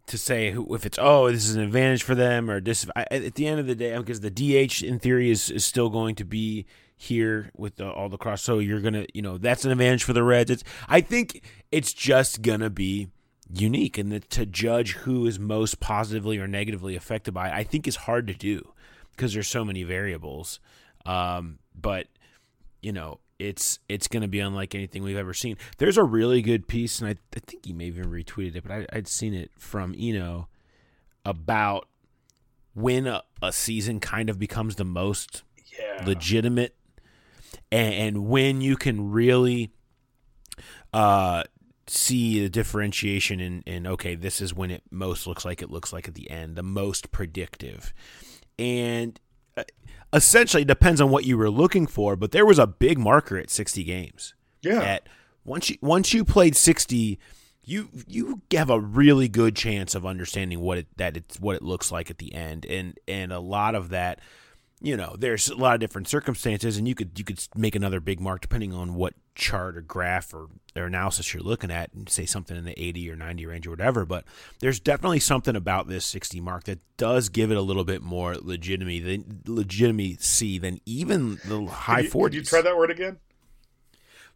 to 0.08 0.18
say 0.18 0.56
if 0.56 0.86
it's 0.86 0.98
oh 1.00 1.32
this 1.32 1.48
is 1.48 1.56
an 1.56 1.62
advantage 1.62 2.04
for 2.04 2.16
them 2.16 2.50
or. 2.50 2.62
I, 2.96 3.06
at 3.12 3.36
the 3.36 3.48
end 3.48 3.60
of 3.60 3.68
the 3.68 3.76
day, 3.76 3.98
because 3.98 4.22
the 4.22 4.32
DH 4.32 4.84
in 4.84 5.00
theory 5.00 5.30
is, 5.30 5.50
is 5.50 5.66
still 5.66 5.90
going 5.90 6.16
to 6.16 6.26
be 6.26 6.66
here 6.96 7.52
with 7.56 7.76
the, 7.76 7.90
all 7.90 8.10
the 8.10 8.18
cross, 8.18 8.42
so 8.42 8.60
you're 8.60 8.82
gonna 8.82 9.06
you 9.14 9.22
know 9.22 9.38
that's 9.38 9.66
an 9.66 9.72
advantage 9.72 10.04
for 10.04 10.14
the 10.14 10.24
Reds. 10.24 10.50
It's 10.50 10.64
I 10.90 11.02
think 11.02 11.44
it's 11.72 11.94
just 11.94 12.42
gonna 12.42 12.70
be 12.70 13.10
unique, 13.54 13.98
and 13.98 14.12
the, 14.12 14.20
to 14.20 14.46
judge 14.46 14.94
who 14.94 15.26
is 15.28 15.40
most 15.40 15.80
positively 15.80 16.40
or 16.40 16.48
negatively 16.48 16.96
affected 16.96 17.34
by 17.34 17.50
it, 17.50 17.54
I 17.54 17.64
think 17.64 17.88
is 17.88 17.96
hard 17.96 18.28
to 18.28 18.34
do 18.34 18.74
because 19.12 19.34
there's 19.34 19.48
so 19.48 19.64
many 19.64 19.84
variables. 19.84 20.60
Um, 21.06 21.60
but 21.80 22.08
you 22.82 22.92
know, 22.92 23.20
it's 23.39 23.79
it's 23.88 24.08
going 24.08 24.22
to 24.22 24.27
be 24.27 24.39
unlike 24.39 24.74
anything 24.75 25.03
we've 25.03 25.17
ever 25.17 25.34
seen. 25.34 25.58
There's 25.77 25.98
a 25.98 26.03
really 26.03 26.41
good 26.41 26.67
piece, 26.67 27.00
and 27.00 27.10
I, 27.10 27.15
I 27.36 27.39
think 27.39 27.65
he 27.65 27.74
may 27.74 27.86
have 27.86 27.98
even 27.98 28.12
retweeted 28.12 28.56
it, 28.56 28.63
but 28.63 28.72
I, 28.72 28.86
would 28.94 29.08
seen 29.08 29.34
it 29.34 29.51
from 29.58 29.96
Eno 29.98 30.48
about 31.25 31.88
when 32.74 33.08
a, 33.08 33.24
a, 33.41 33.51
season 33.51 34.00
kind 34.00 34.29
of 34.29 34.39
becomes 34.39 34.75
the 34.75 34.86
most 34.86 35.44
yeah. 35.77 36.06
legitimate, 36.06 36.75
and, 37.72 37.94
and, 37.94 38.27
when 38.27 38.62
you 38.62 38.75
can 38.75 39.12
really 39.12 39.72
uh, 40.94 41.44
see 41.88 42.41
the 42.41 42.50
differentiation 42.50 43.39
in, 43.39 43.62
in 43.65 43.88
okay, 43.88 44.15
this 44.15 44.41
is 44.41 44.53
when 44.53 44.72
it 44.72 44.84
most 44.91 45.27
looks 45.27 45.44
like 45.44 45.62
it 45.62 45.72
looks 45.72 45.91
like 45.91 46.08
at 46.08 46.13
the 46.13 46.29
end, 46.29 46.56
the 46.56 46.63
most 46.63 47.12
predictive, 47.12 47.94
and 48.58 49.20
essentially 50.14 50.66
depends 50.66 51.02
on 51.02 51.10
what 51.10 51.26
you 51.26 51.38
were 51.38 51.50
looking 51.50 51.88
for, 51.88 52.16
but 52.16 52.32
there 52.32 52.46
was 52.46 52.60
a 52.60 52.68
big 52.68 52.98
marker 52.98 53.38
at 53.38 53.50
60 53.50 53.84
games. 53.84 54.34
Yeah. 54.62 54.82
At 54.82 55.10
once 55.46 55.70
you 55.70 55.78
once 55.82 56.14
you 56.14 56.26
played 56.26 56.56
60, 56.56 57.20
you 57.64 57.90
you 58.08 58.42
have 58.52 58.70
a 58.70 58.80
really 58.80 59.28
good 59.28 59.56
chance 59.56 59.96
of 59.96 60.06
understanding 60.06 60.60
what 60.60 60.80
it 60.80 60.88
that 60.98 61.16
it's 61.18 61.40
what 61.40 61.56
it 61.56 61.62
looks 61.62 61.92
like 61.92 62.10
at 62.10 62.18
the 62.18 62.34
end, 62.34 62.66
and 62.66 62.98
and 63.08 63.32
a 63.32 63.40
lot 63.40 63.76
of 63.76 63.90
that 63.90 64.20
you 64.79 64.96
know, 64.96 65.15
there's 65.17 65.50
a 65.50 65.55
lot 65.55 65.74
of 65.74 65.79
different 65.79 66.07
circumstances, 66.07 66.77
and 66.77 66.88
you 66.88 66.93
could 66.93 67.17
you 67.17 67.25
could 67.25 67.43
make 67.55 67.75
another 67.75 68.00
big 68.00 68.19
mark 68.19 68.41
depending 68.41 68.74
on 68.74 68.93
what 68.93 69.15
chart 69.34 69.75
or 69.75 69.81
graph 69.81 70.34
or, 70.34 70.48
or 70.75 70.84
analysis 70.84 71.34
you're 71.34 71.41
looking 71.41 71.72
at, 71.72 71.91
and 71.93 72.07
say 72.10 72.25
something 72.25 72.55
in 72.55 72.63
the 72.63 72.79
80 72.79 73.10
or 73.10 73.15
90 73.15 73.46
range 73.48 73.67
or 73.67 73.72
whatever. 73.72 74.05
But 74.05 74.25
there's 74.60 74.79
definitely 74.79 75.19
something 75.19 75.55
about 75.55 75.88
this 75.88 76.05
60 76.05 76.41
mark 76.41 76.65
that 76.65 76.79
does 76.98 77.29
give 77.29 77.50
it 77.50 77.57
a 77.57 77.62
little 77.62 77.86
bit 77.86 78.03
more 78.03 78.36
legitimacy 78.36 79.00
than 79.00 79.41
legitimacy 79.48 80.60
than 80.60 80.79
even 80.86 81.39
the 81.46 81.65
high 81.65 82.03
could 82.03 82.05
you, 82.05 82.12
40s. 82.12 82.24
Could 82.24 82.34
you 82.36 82.43
try 82.43 82.62
that 82.62 82.77
word 82.77 82.91
again? 82.91 83.17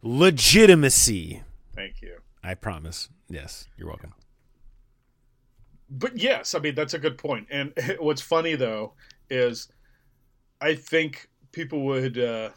Legitimacy. 0.02 1.42
Thank 1.74 2.02
you. 2.02 2.18
I 2.42 2.54
promise. 2.54 3.08
Yes, 3.28 3.68
you're 3.76 3.86
welcome. 3.86 4.14
But 5.88 6.18
yes, 6.18 6.56
I 6.56 6.58
mean 6.58 6.74
that's 6.74 6.94
a 6.94 6.98
good 6.98 7.16
point. 7.16 7.46
And 7.48 7.72
what's 8.00 8.22
funny 8.22 8.56
though 8.56 8.94
is 9.30 9.68
I 10.62 10.76
think 10.76 11.28
people 11.50 11.82
would 11.82 12.18
uh, 12.18 12.50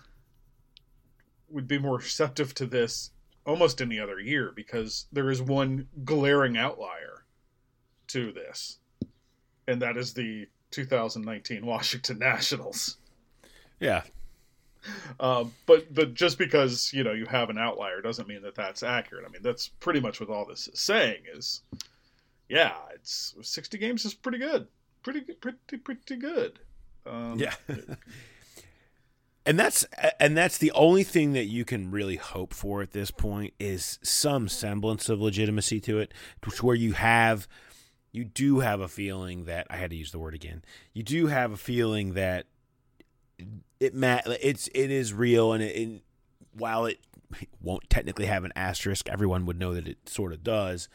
would 1.49 1.67
be 1.67 1.79
more 1.79 1.97
receptive 1.97 2.53
to 2.55 2.67
this 2.67 3.09
almost 3.45 3.81
any 3.81 3.99
other 3.99 4.19
year 4.19 4.53
because 4.55 5.07
there 5.11 5.31
is 5.31 5.41
one 5.41 5.87
glaring 6.03 6.55
outlier 6.55 7.25
to 8.07 8.31
this, 8.31 8.77
and 9.67 9.81
that 9.81 9.97
is 9.97 10.13
the 10.13 10.47
2019 10.69 11.65
Washington 11.65 12.19
Nationals. 12.19 12.97
Yeah. 13.79 14.03
Uh, 15.19 15.45
but 15.65 15.91
but 15.91 16.13
just 16.13 16.37
because 16.37 16.93
you 16.93 17.03
know 17.03 17.13
you 17.13 17.25
have 17.25 17.49
an 17.49 17.57
outlier 17.57 18.01
doesn't 18.01 18.27
mean 18.27 18.43
that 18.43 18.53
that's 18.53 18.83
accurate. 18.83 19.25
I 19.27 19.31
mean 19.31 19.41
that's 19.41 19.69
pretty 19.79 19.99
much 19.99 20.19
what 20.19 20.29
all 20.29 20.45
this 20.45 20.67
is 20.67 20.79
saying 20.79 21.23
is, 21.33 21.63
yeah, 22.49 22.75
it's 22.93 23.33
60 23.41 23.79
games 23.79 24.05
is 24.05 24.13
pretty 24.13 24.37
good, 24.37 24.67
pretty 25.01 25.21
pretty 25.21 25.77
pretty 25.77 26.17
good. 26.17 26.59
Um, 27.05 27.39
yeah. 27.39 27.53
and 29.45 29.59
that's 29.59 29.85
and 30.19 30.35
that's 30.35 30.57
the 30.57 30.71
only 30.71 31.03
thing 31.03 31.33
that 31.33 31.45
you 31.45 31.65
can 31.65 31.91
really 31.91 32.15
hope 32.15 32.53
for 32.53 32.81
at 32.81 32.91
this 32.91 33.11
point 33.11 33.53
is 33.59 33.99
some 34.01 34.47
semblance 34.47 35.07
of 35.09 35.21
legitimacy 35.21 35.79
to 35.81 35.99
it, 35.99 36.13
to 36.41 36.65
where 36.65 36.75
you 36.75 36.93
have 36.93 37.47
you 38.11 38.23
do 38.23 38.59
have 38.59 38.79
a 38.79 38.87
feeling 38.87 39.45
that 39.45 39.67
I 39.69 39.77
had 39.77 39.89
to 39.91 39.95
use 39.95 40.11
the 40.11 40.19
word 40.19 40.33
again. 40.33 40.63
You 40.93 41.03
do 41.03 41.27
have 41.27 41.51
a 41.51 41.57
feeling 41.57 42.13
that 42.13 42.47
it 43.79 43.93
mat 43.93 44.23
it's 44.41 44.67
it 44.73 44.89
is 44.89 45.13
real 45.13 45.53
and 45.53 45.61
it, 45.61 45.75
it, 45.75 46.01
while 46.53 46.85
it 46.85 46.99
won't 47.61 47.89
technically 47.89 48.25
have 48.25 48.45
an 48.45 48.53
asterisk, 48.55 49.09
everyone 49.09 49.45
would 49.45 49.59
know 49.59 49.73
that 49.73 49.87
it 49.87 50.07
sort 50.07 50.31
of 50.31 50.43
does 50.43 50.87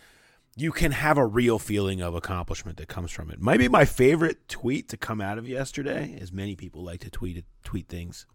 you 0.60 0.72
can 0.72 0.92
have 0.92 1.16
a 1.16 1.26
real 1.26 1.58
feeling 1.58 2.02
of 2.02 2.14
accomplishment 2.14 2.76
that 2.76 2.88
comes 2.88 3.10
from 3.10 3.30
it. 3.30 3.40
Might 3.40 3.58
be 3.58 3.68
my 3.68 3.86
favorite 3.86 4.46
tweet 4.46 4.88
to 4.90 4.96
come 4.98 5.20
out 5.20 5.38
of 5.38 5.48
yesterday, 5.48 6.18
as 6.20 6.32
many 6.32 6.54
people 6.54 6.84
like 6.84 7.00
to 7.00 7.10
tweet 7.10 7.44
tweet 7.64 7.88
things. 7.88 8.26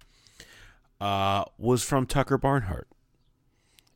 Uh, 1.00 1.44
was 1.58 1.84
from 1.84 2.06
Tucker 2.06 2.38
Barnhart, 2.38 2.88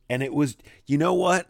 and 0.08 0.22
it 0.22 0.32
was 0.32 0.56
you 0.86 0.96
know 0.96 1.14
what, 1.14 1.48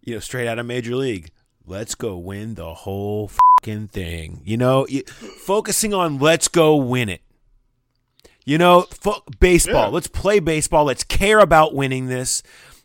you 0.00 0.14
know, 0.14 0.20
straight 0.20 0.46
out 0.46 0.58
of 0.58 0.66
Major 0.66 0.94
League. 0.94 1.30
Let's 1.66 1.94
go 1.94 2.16
win 2.16 2.54
the 2.54 2.74
whole 2.74 3.30
fucking 3.58 3.88
thing. 3.88 4.42
You 4.44 4.56
know, 4.56 4.86
you, 4.86 5.02
focusing 5.04 5.92
on 5.92 6.18
let's 6.18 6.48
go 6.48 6.76
win 6.76 7.08
it. 7.08 7.22
You 8.44 8.56
know, 8.56 8.82
fo- 8.82 9.24
baseball. 9.40 9.86
Yeah. 9.86 9.88
Let's 9.88 10.06
play 10.06 10.38
baseball. 10.38 10.84
Let's 10.84 11.04
care 11.04 11.40
about 11.40 11.74
winning 11.74 12.06
this. 12.06 12.42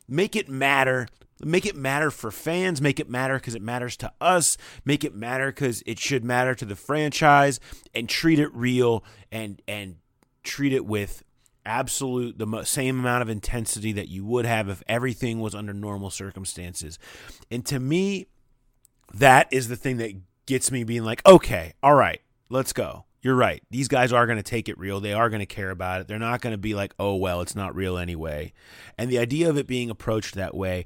Make 0.08 0.36
it 0.36 0.50
matter. 0.50 1.08
Make 1.46 1.66
it 1.66 1.76
matter 1.76 2.12
for 2.12 2.32
fans. 2.32 2.82
Make 2.82 3.00
it 3.00 3.10
matter 3.10 3.36
because 3.36 3.56
it 3.56 3.62
matters 3.62 3.98
to 3.98 4.12
us. 4.22 4.58
Make 4.86 5.04
it 5.04 5.16
matter 5.16 5.48
because 5.48 5.84
it 5.86 6.00
should 6.00 6.24
matter 6.24 6.56
to 6.56 6.66
the 6.66 6.76
franchise. 6.76 7.60
And 7.94 8.10
treat 8.10 8.40
it 8.40 8.54
real 8.54 9.04
and 9.32 9.62
and 9.68 9.98
treat 10.44 10.74
it 10.74 10.86
with 10.86 11.24
absolute 11.66 12.38
the 12.38 12.64
same 12.64 13.00
amount 13.00 13.22
of 13.22 13.30
intensity 13.30 13.94
that 13.94 14.10
you 14.10 14.26
would 14.26 14.46
have 14.46 14.68
if 14.70 14.84
everything 14.88 15.40
was 15.40 15.56
under 15.56 15.74
normal 15.74 16.10
circumstances. 16.10 17.00
And 17.50 17.66
to 17.68 17.80
me, 17.80 18.28
that 19.14 19.48
is 19.52 19.68
the 19.68 19.76
thing 19.76 19.98
that 19.98 20.14
gets 20.46 20.72
me 20.72 20.84
being 20.84 21.04
like, 21.04 21.26
okay, 21.26 21.74
all 21.82 21.96
right, 21.96 22.22
let's 22.50 22.74
go. 22.74 23.06
You're 23.22 23.36
right. 23.36 23.64
These 23.72 23.88
guys 23.88 24.12
are 24.12 24.26
going 24.26 24.38
to 24.38 24.44
take 24.44 24.68
it 24.68 24.78
real. 24.78 25.00
They 25.00 25.14
are 25.14 25.30
going 25.30 25.40
to 25.40 25.46
care 25.46 25.70
about 25.70 26.02
it. 26.02 26.08
They're 26.10 26.20
not 26.20 26.42
going 26.42 26.52
to 26.52 26.58
be 26.58 26.76
like, 26.76 26.94
oh, 27.00 27.16
well, 27.16 27.40
it's 27.40 27.56
not 27.56 27.74
real 27.74 27.98
anyway. 27.98 28.52
And 28.98 29.10
the 29.10 29.20
idea 29.20 29.50
of 29.50 29.58
it 29.58 29.66
being 29.66 29.90
approached 29.90 30.36
that 30.36 30.54
way 30.54 30.84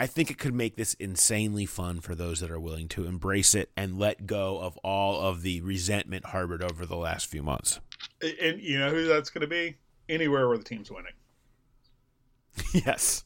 I 0.00 0.06
think 0.06 0.30
it 0.30 0.38
could 0.38 0.54
make 0.54 0.76
this 0.76 0.94
insanely 0.94 1.66
fun 1.66 2.00
for 2.00 2.14
those 2.14 2.40
that 2.40 2.50
are 2.50 2.58
willing 2.58 2.88
to 2.88 3.04
embrace 3.04 3.54
it 3.54 3.70
and 3.76 3.98
let 3.98 4.26
go 4.26 4.58
of 4.58 4.78
all 4.78 5.20
of 5.20 5.42
the 5.42 5.60
resentment 5.60 6.24
harbored 6.24 6.62
over 6.62 6.86
the 6.86 6.96
last 6.96 7.26
few 7.26 7.42
months. 7.42 7.80
And 8.22 8.62
you 8.62 8.78
know 8.78 8.88
who 8.88 9.04
that's 9.04 9.28
going 9.28 9.42
to 9.42 9.46
be? 9.46 9.76
Anywhere 10.08 10.48
where 10.48 10.56
the 10.56 10.64
team's 10.64 10.90
winning. 10.90 11.12
yes. 12.72 13.24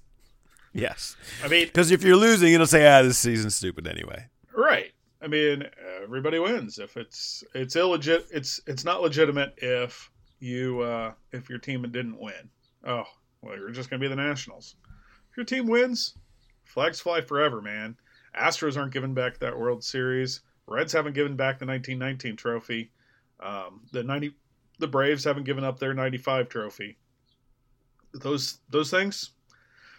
Yes. 0.72 1.14
I 1.44 1.46
mean, 1.46 1.66
because 1.66 1.92
if 1.92 2.02
you're 2.02 2.16
losing, 2.16 2.52
it'll 2.52 2.66
say, 2.66 2.84
"Ah, 2.88 3.02
this 3.02 3.18
season's 3.18 3.54
stupid 3.54 3.86
anyway." 3.86 4.26
Right. 4.52 4.90
I 5.22 5.28
mean, 5.28 5.64
everybody 6.02 6.40
wins 6.40 6.80
if 6.80 6.96
it's 6.96 7.44
it's 7.54 7.76
illegit. 7.76 8.24
It's 8.32 8.60
it's 8.66 8.84
not 8.84 9.00
legitimate 9.00 9.54
if 9.58 10.10
you 10.40 10.80
uh 10.80 11.12
if 11.30 11.48
your 11.48 11.60
team 11.60 11.82
didn't 11.82 12.18
win. 12.18 12.50
Oh, 12.84 13.04
well, 13.42 13.56
you're 13.56 13.70
just 13.70 13.90
going 13.90 14.00
to 14.00 14.04
be 14.04 14.12
the 14.12 14.20
Nationals. 14.20 14.74
If 15.30 15.36
your 15.36 15.46
team 15.46 15.68
wins, 15.68 16.14
Flags 16.74 17.00
fly 17.00 17.20
forever, 17.20 17.62
man. 17.62 17.96
Astros 18.36 18.76
aren't 18.76 18.92
giving 18.92 19.14
back 19.14 19.38
that 19.38 19.56
World 19.56 19.84
Series. 19.84 20.40
Reds 20.66 20.92
haven't 20.92 21.14
given 21.14 21.36
back 21.36 21.60
the 21.60 21.66
1919 21.66 22.34
trophy. 22.34 22.90
Um, 23.38 23.82
the 23.92 24.02
90, 24.02 24.34
the 24.80 24.88
Braves 24.88 25.22
haven't 25.22 25.44
given 25.44 25.62
up 25.62 25.78
their 25.78 25.94
95 25.94 26.48
trophy. 26.48 26.98
Those 28.12 28.58
those 28.70 28.90
things 28.90 29.30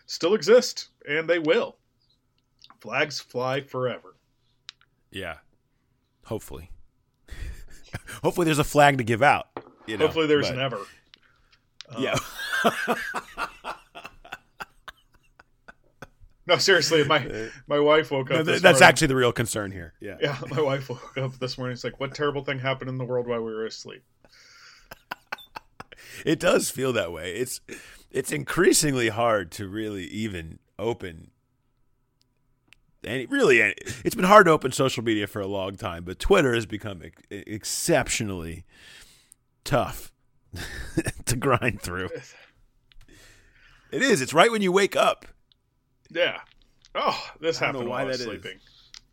still 0.06 0.34
exist, 0.34 0.90
and 1.08 1.30
they 1.30 1.40
will. 1.40 1.78
Flags 2.82 3.22
fly 3.22 3.62
forever. 3.62 4.18
Yeah, 5.12 5.36
hopefully. 6.26 6.72
hopefully, 8.22 8.44
there's 8.44 8.60
a 8.60 8.66
flag 8.66 8.98
to 8.98 9.06
give 9.06 9.24
out. 9.24 9.48
You 9.88 9.96
know, 9.96 10.08
hopefully, 10.08 10.28
there's 10.28 10.50
but... 10.50 10.58
never. 10.58 10.80
Yeah. 11.98 12.16
Um, 12.86 12.98
No, 16.48 16.58
seriously, 16.58 17.04
my 17.04 17.50
my 17.68 17.80
wife 17.80 18.12
woke 18.12 18.32
up. 18.32 18.38
No, 18.38 18.44
that's 18.44 18.64
morning. 18.64 18.84
actually 18.84 19.08
the 19.08 19.16
real 19.16 19.32
concern 19.32 19.72
here. 19.72 19.94
Yeah, 20.00 20.18
yeah. 20.22 20.38
My 20.50 20.62
wife 20.62 20.90
woke 20.90 21.18
up 21.18 21.34
this 21.40 21.58
morning. 21.58 21.74
It's 21.74 21.84
like, 21.84 22.00
what 22.00 22.14
terrible 22.14 22.44
thing 22.44 22.60
happened 22.60 22.90
in 22.90 22.98
the 22.98 23.06
world 23.06 23.28
while 23.28 23.42
we 23.42 23.54
were 23.54 23.66
asleep? 23.66 24.04
it 26.26 26.40
does 26.40 26.70
feel 26.70 26.94
that 26.94 27.12
way. 27.12 27.34
It's 27.36 27.62
it's 28.12 28.32
increasingly 28.32 29.10
hard 29.10 29.52
to 29.54 29.68
really 29.68 30.06
even 30.06 30.60
open. 30.78 31.32
And 33.04 33.30
really, 33.32 33.60
it's 33.60 34.16
been 34.16 34.26
hard 34.26 34.48
to 34.48 34.52
open 34.52 34.72
social 34.72 35.04
media 35.04 35.28
for 35.28 35.40
a 35.40 35.46
long 35.46 35.76
time, 35.76 36.06
but 36.06 36.18
Twitter 36.18 36.56
has 36.56 36.66
become 36.66 37.04
ex- 37.04 37.22
exceptionally 37.30 38.66
tough 39.64 40.12
to 41.26 41.36
grind 41.36 41.82
through. 41.82 42.10
It 43.92 44.02
is. 44.02 44.22
It's 44.22 44.34
right 44.34 44.52
when 44.52 44.64
you 44.64 44.72
wake 44.72 44.96
up. 44.96 45.28
Yeah. 46.10 46.40
Oh, 46.94 47.20
this 47.40 47.62
I 47.62 47.66
don't 47.68 47.76
happened 47.76 47.90
why 47.90 47.98
while 47.98 48.06
I 48.06 48.08
was 48.10 48.18
that 48.20 48.24
is. 48.24 48.42
sleeping. 48.42 48.60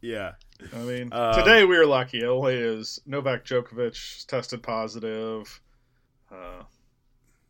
Yeah. 0.01 0.33
I 0.75 0.79
mean, 0.79 1.13
Uh, 1.13 1.35
today 1.37 1.65
we 1.65 1.77
were 1.77 1.87
lucky. 1.87 2.19
It 2.21 2.25
only 2.27 2.55
is 2.55 3.01
Novak 3.07 3.45
Djokovic 3.45 4.27
tested 4.27 4.63
positive. 4.63 5.61
Uh, 6.31 6.63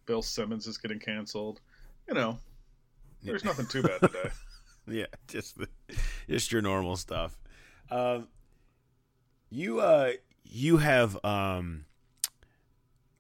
Bill 0.06 0.22
Simmons 0.22 0.66
is 0.66 0.78
getting 0.78 0.98
canceled. 0.98 1.60
You 2.08 2.14
know, 2.14 2.38
there's 3.22 3.44
nothing 3.44 3.66
too 3.66 3.82
bad 3.82 4.00
today. 4.00 4.30
Yeah, 4.88 5.06
just 5.28 5.56
the, 5.58 5.68
just 6.28 6.50
your 6.50 6.60
normal 6.60 6.96
stuff. 6.96 7.38
Um, 7.88 8.26
you 9.48 9.78
uh, 9.78 10.14
you 10.42 10.78
have 10.78 11.16
um, 11.24 11.84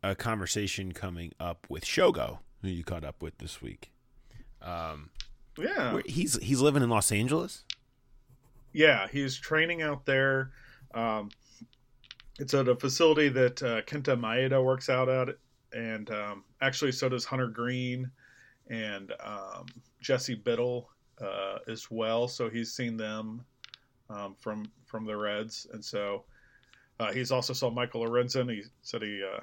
a 0.02 0.16
conversation 0.16 0.90
coming 0.90 1.30
up 1.38 1.66
with 1.68 1.84
Shogo, 1.84 2.38
who 2.62 2.68
you 2.68 2.82
caught 2.82 3.04
up 3.04 3.22
with 3.22 3.38
this 3.38 3.62
week. 3.62 3.92
Um, 4.60 5.10
Yeah. 5.58 5.94
where- 5.94 6.02
he's 6.06 6.36
he's 6.42 6.60
living 6.60 6.82
in 6.82 6.88
Los 6.88 7.12
Angeles. 7.12 7.64
Yeah, 8.72 9.06
he's 9.08 9.36
training 9.36 9.82
out 9.82 10.06
there. 10.06 10.50
Um, 10.94 11.30
it's 12.38 12.54
at 12.54 12.68
a 12.68 12.74
facility 12.76 13.28
that 13.28 13.62
uh, 13.62 13.82
Kenta 13.82 14.18
Maeda 14.18 14.64
works 14.64 14.88
out 14.88 15.08
at, 15.08 15.36
and 15.74 16.10
um, 16.10 16.44
actually 16.62 16.92
so 16.92 17.08
does 17.08 17.24
Hunter 17.26 17.48
Greene 17.48 18.10
and 18.70 19.12
um, 19.22 19.66
Jesse 20.00 20.34
Biddle 20.34 20.88
uh, 21.20 21.58
as 21.68 21.90
well. 21.90 22.28
So 22.28 22.48
he's 22.48 22.72
seen 22.72 22.96
them 22.96 23.44
um, 24.08 24.34
from 24.40 24.64
from 24.86 25.04
the 25.04 25.16
Reds, 25.16 25.66
and 25.72 25.84
so 25.84 26.24
uh, 26.98 27.12
he's 27.12 27.30
also 27.30 27.52
saw 27.52 27.70
Michael 27.70 28.06
Lorenzen. 28.06 28.50
He 28.50 28.62
said 28.80 29.02
he 29.02 29.22
uh, 29.22 29.40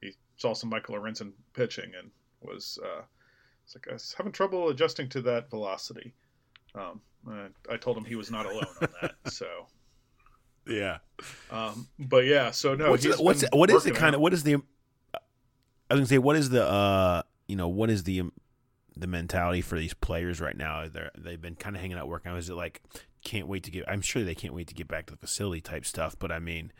he 0.00 0.12
saw 0.36 0.54
some 0.54 0.70
Michael 0.70 0.94
Lorenzen 0.96 1.32
pitching 1.52 1.92
and 1.98 2.10
was 2.40 2.78
uh, 2.84 3.02
it's 3.64 3.74
like 3.74 3.86
I 3.88 3.92
was 3.94 4.14
having 4.16 4.32
trouble 4.32 4.68
adjusting 4.68 5.08
to 5.10 5.22
that 5.22 5.50
velocity. 5.50 6.14
Um, 6.74 7.00
I, 7.28 7.46
I 7.70 7.76
told 7.76 7.96
him 7.96 8.04
he 8.04 8.16
was 8.16 8.30
not 8.30 8.46
alone 8.46 8.64
on 8.80 8.88
that. 9.02 9.14
So, 9.32 9.46
Yeah. 10.66 10.98
um, 11.50 11.88
but 11.98 12.24
yeah, 12.24 12.50
so 12.50 12.74
no, 12.74 12.90
what's 12.90 13.04
he's 13.04 13.16
the, 13.16 13.22
what's 13.22 13.44
what 13.52 13.70
is 13.70 13.84
the 13.84 13.90
kind 13.92 14.08
out. 14.08 14.14
of 14.14 14.20
what 14.20 14.32
is 14.32 14.42
the? 14.42 14.54
I 15.90 15.94
was 15.94 16.00
gonna 16.00 16.06
say 16.06 16.18
what 16.18 16.36
is 16.36 16.50
the 16.50 16.66
uh 16.66 17.22
you 17.48 17.56
know 17.56 17.68
what 17.68 17.90
is 17.90 18.04
the 18.04 18.22
the 18.96 19.06
mentality 19.06 19.60
for 19.60 19.78
these 19.78 19.94
players 19.94 20.40
right 20.40 20.56
now? 20.56 20.86
They 20.88 21.00
are 21.00 21.10
they've 21.16 21.40
been 21.40 21.54
kind 21.54 21.76
of 21.76 21.82
hanging 21.82 21.98
out 21.98 22.08
working. 22.08 22.34
Is 22.36 22.48
it 22.50 22.54
like 22.54 22.82
can't 23.24 23.46
wait 23.46 23.62
to 23.64 23.70
get? 23.70 23.84
I'm 23.88 24.00
sure 24.00 24.24
they 24.24 24.34
can't 24.34 24.54
wait 24.54 24.68
to 24.68 24.74
get 24.74 24.88
back 24.88 25.06
to 25.06 25.12
the 25.12 25.18
facility 25.18 25.60
type 25.60 25.84
stuff. 25.84 26.16
But 26.18 26.32
I 26.32 26.38
mean, 26.38 26.72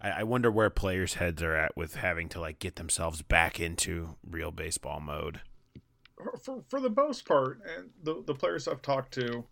I, 0.00 0.10
I 0.10 0.22
wonder 0.24 0.50
where 0.50 0.68
players' 0.70 1.14
heads 1.14 1.42
are 1.42 1.54
at 1.56 1.76
with 1.76 1.96
having 1.96 2.28
to 2.30 2.40
like 2.40 2.58
get 2.58 2.76
themselves 2.76 3.22
back 3.22 3.60
into 3.60 4.16
real 4.28 4.50
baseball 4.50 5.00
mode. 5.00 5.40
For 6.42 6.64
for 6.68 6.80
the 6.80 6.90
most 6.90 7.26
part, 7.26 7.60
and 7.76 7.90
the 8.02 8.22
the 8.26 8.34
players 8.34 8.66
I've 8.68 8.82
talked 8.82 9.12
to 9.14 9.44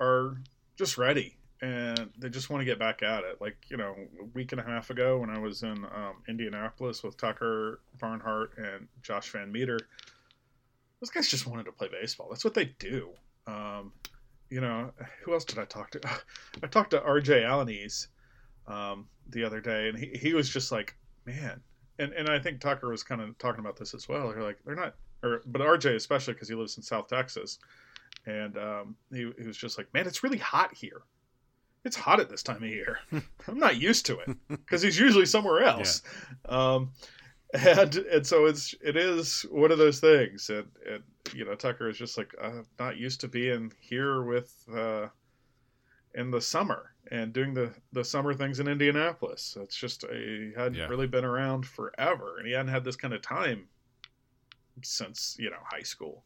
are 0.00 0.38
just 0.76 0.98
ready 0.98 1.36
and 1.62 2.10
they 2.18 2.28
just 2.28 2.50
want 2.50 2.60
to 2.60 2.64
get 2.64 2.78
back 2.78 3.02
at 3.02 3.22
it. 3.22 3.40
Like 3.40 3.56
you 3.68 3.76
know, 3.76 3.94
a 4.20 4.24
week 4.34 4.52
and 4.52 4.60
a 4.60 4.64
half 4.64 4.90
ago 4.90 5.18
when 5.18 5.30
I 5.30 5.38
was 5.38 5.62
in 5.62 5.84
um, 5.84 6.16
Indianapolis 6.28 7.02
with 7.02 7.16
Tucker 7.16 7.80
Barnhart 8.00 8.54
and 8.58 8.88
Josh 9.02 9.32
VanMeter, 9.32 9.78
those 11.00 11.10
guys 11.10 11.28
just 11.28 11.46
wanted 11.46 11.64
to 11.66 11.72
play 11.72 11.88
baseball. 11.88 12.26
That's 12.28 12.44
what 12.44 12.54
they 12.54 12.74
do. 12.80 13.10
Um, 13.46 13.92
you 14.50 14.60
know, 14.60 14.90
who 15.24 15.32
else 15.32 15.44
did 15.44 15.58
I 15.58 15.64
talk 15.64 15.92
to? 15.92 16.00
I 16.62 16.66
talked 16.66 16.90
to 16.90 17.02
R.J. 17.02 17.42
Alaniz 17.42 18.08
um, 18.66 19.06
the 19.28 19.44
other 19.44 19.60
day, 19.60 19.88
and 19.88 19.96
he, 19.96 20.06
he 20.20 20.34
was 20.34 20.50
just 20.50 20.72
like, 20.72 20.96
man. 21.24 21.60
And, 21.98 22.12
and 22.12 22.28
I 22.28 22.38
think 22.40 22.60
Tucker 22.60 22.90
was 22.90 23.02
kind 23.02 23.20
of 23.20 23.38
talking 23.38 23.60
about 23.60 23.76
this 23.76 23.94
as 23.94 24.08
well. 24.08 24.30
They're 24.30 24.42
like, 24.42 24.58
they're 24.64 24.74
not 24.74 24.96
or 25.22 25.42
but 25.46 25.60
RJ 25.62 25.94
especially 25.94 26.34
because 26.34 26.48
he 26.48 26.54
lives 26.54 26.76
in 26.76 26.82
South 26.82 27.08
Texas, 27.08 27.58
and 28.26 28.56
um, 28.58 28.96
he, 29.12 29.30
he 29.38 29.46
was 29.46 29.56
just 29.56 29.78
like, 29.78 29.92
man, 29.94 30.06
it's 30.06 30.22
really 30.22 30.38
hot 30.38 30.74
here. 30.74 31.02
It's 31.84 31.96
hot 31.96 32.20
at 32.20 32.28
this 32.30 32.42
time 32.42 32.62
of 32.62 32.68
year. 32.68 32.98
I'm 33.48 33.58
not 33.58 33.76
used 33.76 34.06
to 34.06 34.18
it 34.20 34.36
because 34.48 34.82
he's 34.82 34.98
usually 34.98 35.26
somewhere 35.26 35.62
else. 35.64 36.02
Um, 36.48 36.92
and 37.54 37.96
and 37.96 38.26
so 38.26 38.46
it's 38.46 38.74
it 38.82 38.96
is 38.96 39.42
one 39.50 39.70
of 39.72 39.78
those 39.78 40.00
things, 40.00 40.48
and 40.48 40.68
and 40.88 41.02
you 41.34 41.44
know 41.44 41.54
Tucker 41.54 41.88
is 41.88 41.98
just 41.98 42.16
like 42.16 42.32
I'm 42.40 42.66
not 42.78 42.96
used 42.96 43.20
to 43.22 43.28
being 43.28 43.72
here 43.80 44.22
with 44.22 44.54
uh, 44.74 45.08
in 46.14 46.30
the 46.30 46.40
summer 46.40 46.94
and 47.10 47.32
doing 47.32 47.52
the 47.52 47.72
the 47.92 48.04
summer 48.04 48.32
things 48.32 48.60
in 48.60 48.68
Indianapolis. 48.68 49.56
It's 49.60 49.76
just 49.76 50.04
a, 50.04 50.08
he 50.14 50.52
hadn't 50.56 50.76
Yeah. 50.76 50.86
really 50.88 51.06
been 51.06 51.24
around 51.24 51.66
forever, 51.66 52.38
and 52.38 52.46
he 52.46 52.52
hadn't 52.52 52.72
had 52.72 52.84
this 52.84 52.96
kind 52.96 53.12
of 53.12 53.22
time 53.22 53.68
since 54.82 55.36
you 55.38 55.50
know 55.50 55.56
high 55.64 55.82
school. 55.82 56.24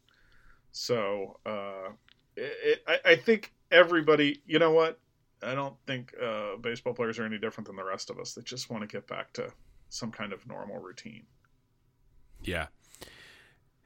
So 0.71 1.39
uh, 1.45 1.89
it, 2.35 2.53
it, 2.63 2.83
I, 2.87 3.11
I 3.11 3.15
think 3.15 3.53
everybody, 3.71 4.41
you 4.45 4.59
know 4.59 4.71
what? 4.71 4.99
I 5.41 5.55
don't 5.55 5.75
think 5.85 6.13
uh, 6.21 6.57
baseball 6.57 6.93
players 6.93 7.19
are 7.19 7.25
any 7.25 7.37
different 7.37 7.67
than 7.67 7.75
the 7.75 7.83
rest 7.83 8.09
of 8.09 8.19
us. 8.19 8.33
They 8.33 8.41
just 8.41 8.69
want 8.69 8.81
to 8.81 8.87
get 8.87 9.07
back 9.07 9.33
to 9.33 9.51
some 9.89 10.11
kind 10.11 10.33
of 10.33 10.47
normal 10.47 10.79
routine. 10.79 11.25
Yeah. 12.41 12.67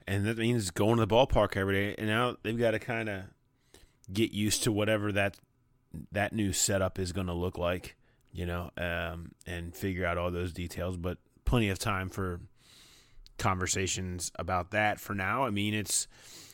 And 0.06 0.26
that 0.26 0.38
means 0.38 0.70
going 0.70 0.96
to 0.96 1.06
the 1.06 1.14
ballpark 1.14 1.56
every 1.56 1.74
day. 1.74 1.94
And 1.96 2.08
now 2.08 2.36
they've 2.42 2.58
got 2.58 2.72
to 2.72 2.78
kind 2.78 3.08
of 3.08 3.22
get 4.12 4.32
used 4.32 4.62
to 4.64 4.72
whatever 4.72 5.12
that 5.12 5.36
that 6.10 6.32
new 6.32 6.52
setup 6.52 6.98
is 6.98 7.12
going 7.12 7.26
to 7.26 7.34
look 7.34 7.58
like, 7.58 7.96
you 8.32 8.46
know, 8.46 8.70
um, 8.78 9.32
and 9.46 9.76
figure 9.76 10.06
out 10.06 10.16
all 10.16 10.30
those 10.30 10.52
details. 10.52 10.96
But 10.96 11.18
plenty 11.44 11.68
of 11.68 11.78
time 11.78 12.08
for 12.08 12.40
conversations 13.42 14.32
about 14.36 14.70
that 14.70 15.00
for 15.00 15.14
now. 15.14 15.44
I 15.44 15.50
mean, 15.50 15.74
it's, 15.74 16.08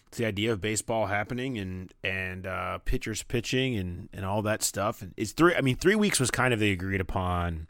it's 0.08 0.18
the 0.18 0.24
idea 0.24 0.52
of 0.52 0.60
baseball 0.60 1.06
happening 1.06 1.58
and 1.58 1.92
and 2.02 2.46
uh, 2.46 2.78
pitchers 2.78 3.22
pitching 3.22 3.76
and, 3.76 4.08
and 4.12 4.24
all 4.24 4.42
that 4.42 4.62
stuff. 4.62 5.02
And 5.02 5.12
it's 5.16 5.32
three. 5.32 5.54
I 5.54 5.60
mean, 5.60 5.76
three 5.76 5.94
weeks 5.94 6.18
was 6.18 6.30
kind 6.30 6.54
of 6.54 6.60
the 6.60 6.72
agreed 6.72 7.00
upon. 7.00 7.68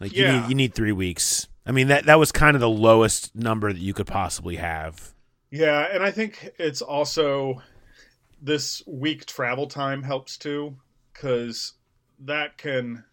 Like 0.00 0.14
you 0.14 0.26
need 0.26 0.48
you 0.48 0.54
need 0.54 0.74
three 0.74 0.92
weeks. 0.92 1.46
I 1.66 1.72
mean 1.72 1.88
that 1.88 2.06
that 2.06 2.18
was 2.18 2.32
kind 2.32 2.56
of 2.56 2.60
the 2.60 2.68
lowest 2.68 3.36
number 3.36 3.72
that 3.72 3.80
you 3.80 3.94
could 3.94 4.06
possibly 4.06 4.56
have. 4.56 5.12
Yeah, 5.50 5.86
and 5.92 6.02
I 6.02 6.10
think 6.10 6.50
it's 6.58 6.80
also 6.80 7.62
this 8.40 8.82
week 8.86 9.26
travel 9.26 9.66
time 9.66 10.02
helps 10.02 10.38
too 10.38 10.76
because 11.12 11.74
that 12.20 12.56
can 12.56 13.04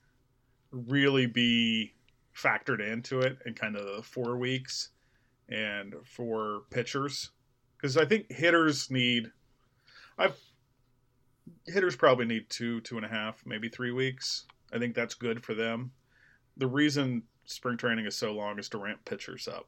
really 0.71 1.25
be 1.25 1.93
factored 2.37 2.85
into 2.85 3.19
it 3.19 3.37
in 3.45 3.53
kind 3.53 3.75
of 3.75 3.85
the 3.95 4.03
four 4.03 4.37
weeks 4.37 4.89
and 5.49 5.95
for 6.03 6.61
pitchers 6.69 7.31
because 7.75 7.97
I 7.97 8.05
think 8.05 8.31
hitters 8.31 8.91
need 8.91 9.31
I've 10.17 10.37
hitters 11.65 11.95
probably 11.95 12.25
need 12.25 12.49
two 12.49 12.81
two 12.81 12.97
and 12.97 13.05
a 13.05 13.09
half 13.09 13.43
maybe 13.45 13.69
three 13.69 13.91
weeks 13.91 14.45
I 14.71 14.77
think 14.77 14.93
that's 14.93 15.13
good 15.13 15.43
for 15.43 15.53
them 15.53 15.91
the 16.57 16.67
reason 16.67 17.23
spring 17.45 17.77
training 17.77 18.05
is 18.05 18.15
so 18.15 18.33
long 18.33 18.59
is 18.59 18.69
to 18.69 18.77
ramp 18.77 18.99
pitchers 19.05 19.47
up 19.47 19.67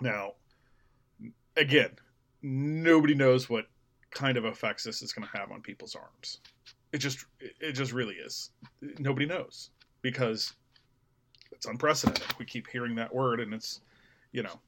now 0.00 0.32
again, 1.58 1.90
nobody 2.42 3.14
knows 3.14 3.50
what 3.50 3.66
kind 4.10 4.36
of 4.36 4.44
effects 4.44 4.84
this 4.84 5.02
is 5.02 5.12
going 5.12 5.28
to 5.28 5.38
have 5.38 5.50
on 5.50 5.60
people's 5.60 5.94
arms. 5.94 6.40
It 6.92 6.98
just, 6.98 7.26
it 7.40 7.72
just 7.72 7.92
really 7.92 8.14
is. 8.14 8.50
Nobody 8.98 9.26
knows 9.26 9.70
because 10.00 10.54
it's 11.58 11.66
unprecedented. 11.66 12.24
We 12.38 12.44
keep 12.44 12.68
hearing 12.68 12.94
that 12.94 13.12
word, 13.12 13.40
and 13.40 13.52
it's, 13.52 13.80
you 14.30 14.44
know, 14.44 14.60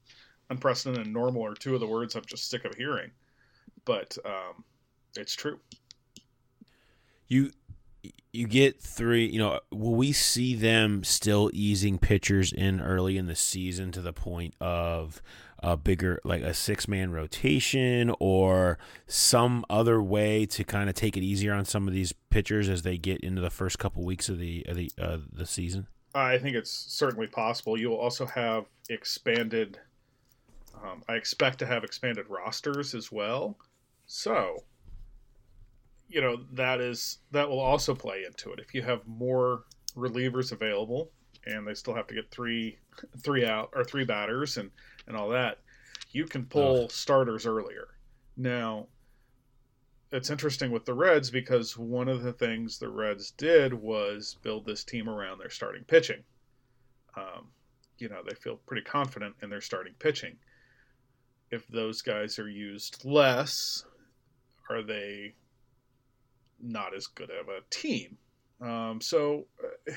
unprecedented 0.49 1.05
and 1.05 1.13
normal 1.13 1.45
are 1.45 1.53
two 1.53 1.73
of 1.73 1.79
the 1.79 1.87
words 1.87 2.15
I'm 2.15 2.25
just 2.25 2.49
sick 2.49 2.65
of 2.65 2.75
hearing. 2.75 3.11
But 3.85 4.17
um, 4.25 4.65
it's 5.15 5.33
true. 5.33 5.57
You 7.29 7.51
you 8.33 8.45
get 8.45 8.81
three. 8.81 9.25
You 9.25 9.39
know, 9.39 9.59
will 9.71 9.95
we 9.95 10.11
see 10.11 10.53
them 10.53 11.05
still 11.05 11.49
easing 11.53 11.97
pitchers 11.97 12.51
in 12.51 12.81
early 12.81 13.17
in 13.17 13.27
the 13.27 13.35
season 13.35 13.93
to 13.93 14.01
the 14.01 14.11
point 14.11 14.53
of 14.59 15.21
a 15.59 15.77
bigger, 15.77 16.19
like 16.25 16.41
a 16.41 16.53
six 16.53 16.89
man 16.89 17.11
rotation, 17.11 18.13
or 18.19 18.77
some 19.07 19.63
other 19.69 20.03
way 20.03 20.45
to 20.47 20.65
kind 20.65 20.89
of 20.89 20.95
take 20.95 21.15
it 21.15 21.23
easier 21.23 21.53
on 21.53 21.63
some 21.63 21.87
of 21.87 21.93
these 21.93 22.11
pitchers 22.29 22.67
as 22.67 22.81
they 22.81 22.97
get 22.97 23.21
into 23.21 23.41
the 23.41 23.49
first 23.49 23.79
couple 23.79 24.03
weeks 24.03 24.27
of 24.27 24.39
the 24.39 24.65
of 24.67 24.75
the 24.75 24.91
uh, 25.01 25.19
the 25.31 25.45
season? 25.45 25.87
I 26.13 26.37
think 26.37 26.55
it's 26.55 26.71
certainly 26.71 27.27
possible. 27.27 27.77
You'll 27.77 27.95
also 27.95 28.25
have 28.25 28.65
expanded. 28.89 29.79
Um, 30.83 31.03
I 31.07 31.13
expect 31.13 31.59
to 31.59 31.65
have 31.65 31.83
expanded 31.83 32.25
rosters 32.29 32.93
as 32.93 33.11
well. 33.11 33.57
So, 34.07 34.63
you 36.09 36.21
know 36.21 36.43
that 36.51 36.81
is 36.81 37.19
that 37.31 37.49
will 37.49 37.59
also 37.59 37.95
play 37.95 38.23
into 38.25 38.51
it. 38.51 38.59
If 38.59 38.73
you 38.73 38.81
have 38.81 39.07
more 39.07 39.63
relievers 39.95 40.51
available, 40.51 41.11
and 41.45 41.65
they 41.65 41.73
still 41.73 41.95
have 41.95 42.07
to 42.07 42.15
get 42.15 42.29
three 42.31 42.77
three 43.19 43.45
out 43.45 43.69
or 43.73 43.83
three 43.83 44.03
batters 44.03 44.57
and 44.57 44.69
and 45.07 45.15
all 45.15 45.29
that, 45.29 45.59
you 46.11 46.25
can 46.25 46.45
pull 46.45 46.89
starters 46.89 47.45
earlier. 47.45 47.87
Now, 48.37 48.87
it's 50.11 50.29
interesting 50.29 50.71
with 50.71 50.85
the 50.85 50.93
Reds 50.93 51.29
because 51.29 51.77
one 51.77 52.09
of 52.09 52.21
the 52.23 52.33
things 52.33 52.77
the 52.77 52.89
Reds 52.89 53.31
did 53.31 53.73
was 53.73 54.37
build 54.41 54.65
this 54.65 54.83
team 54.83 55.07
around 55.09 55.37
their 55.39 55.49
starting 55.49 55.83
pitching. 55.85 56.23
Um, 57.15 57.47
you 57.97 58.09
know, 58.09 58.21
they 58.27 58.35
feel 58.35 58.57
pretty 58.65 58.83
confident 58.83 59.35
in 59.41 59.49
their 59.49 59.61
starting 59.61 59.93
pitching. 59.99 60.37
if 61.51 61.67
those 61.67 62.01
guys 62.01 62.39
are 62.39 62.49
used 62.49 63.03
less, 63.03 63.83
are 64.69 64.81
they 64.81 65.33
not 66.59 66.95
as 66.95 67.07
good 67.07 67.29
of 67.29 67.49
a 67.49 67.59
team? 67.69 68.17
Um, 68.61 69.01
so, 69.01 69.45
uh, 69.63 69.93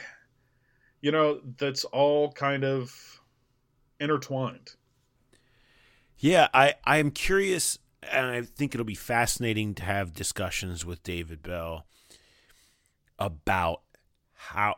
you 1.00 1.12
know, 1.12 1.40
that's 1.58 1.84
all 1.84 2.32
kind 2.32 2.64
of 2.64 3.20
intertwined. 4.00 4.72
Yeah, 6.18 6.48
I 6.54 6.74
I'm 6.84 7.10
curious, 7.10 7.78
and 8.12 8.26
I 8.26 8.42
think 8.42 8.74
it'll 8.74 8.84
be 8.84 8.94
fascinating 8.94 9.74
to 9.74 9.84
have 9.84 10.14
discussions 10.14 10.84
with 10.84 11.02
David 11.02 11.42
Bell 11.42 11.86
about 13.18 13.82
how 14.32 14.76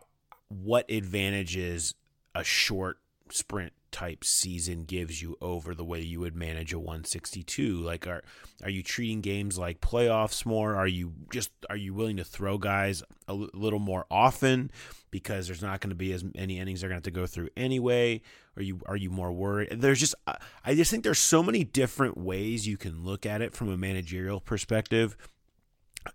what 0.49 0.91
advantages 0.91 1.95
a 2.35 2.45
short 2.45 2.99
sprint 3.31 3.73
type 3.91 4.25
season 4.25 4.85
gives 4.85 5.23
you 5.23 5.37
over 5.41 5.75
the 5.75 5.85
way 5.85 6.01
you 6.01 6.21
would 6.21 6.35
manage 6.35 6.73
a 6.73 6.79
162 6.79 7.77
like 7.79 8.07
are 8.07 8.23
are 8.63 8.71
you 8.71 8.83
treating 8.83 9.21
games 9.21 9.59
like 9.59 9.81
playoffs 9.81 10.47
more? 10.47 10.75
Are 10.75 10.87
you 10.87 11.13
just 11.33 11.51
are 11.69 11.77
you 11.77 11.95
willing 11.95 12.17
to 12.17 12.25
throw 12.25 12.59
guys 12.59 13.03
a 13.29 13.33
l- 13.33 13.49
little 13.53 13.79
more 13.79 14.07
often 14.11 14.71
because 15.11 15.47
there's 15.47 15.63
not 15.63 15.81
going 15.81 15.91
to 15.91 15.97
be 15.97 16.13
as 16.13 16.25
many 16.25 16.59
innings 16.59 16.81
they're 16.81 16.89
going 16.89 17.01
to 17.01 17.07
have 17.07 17.15
to 17.15 17.21
go 17.21 17.27
through 17.27 17.51
anyway? 17.57 18.23
Are 18.57 18.63
you 18.63 18.81
are 18.87 18.97
you 18.97 19.11
more 19.11 19.33
worried? 19.33 19.81
There's 19.81 20.01
just 20.01 20.15
i 20.27 20.75
just 20.75 20.91
think 20.91 21.05
there's 21.05 21.19
so 21.19 21.43
many 21.43 21.65
different 21.65 22.17
ways 22.17 22.67
you 22.67 22.77
can 22.77 23.05
look 23.05 23.27
at 23.27 23.43
it 23.43 23.53
from 23.55 23.71
a 23.71 23.77
managerial 23.77 24.41
perspective. 24.41 25.17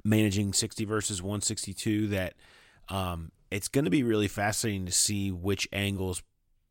Managing 0.03 0.53
60 0.53 0.85
versus 0.85 1.21
162 1.21 2.07
that 2.07 2.33
um, 2.87 3.31
it's 3.51 3.67
going 3.67 3.83
to 3.85 3.91
be 3.91 4.03
really 4.03 4.29
fascinating 4.29 4.85
to 4.85 4.91
see 4.91 5.31
which 5.31 5.67
angles 5.73 6.23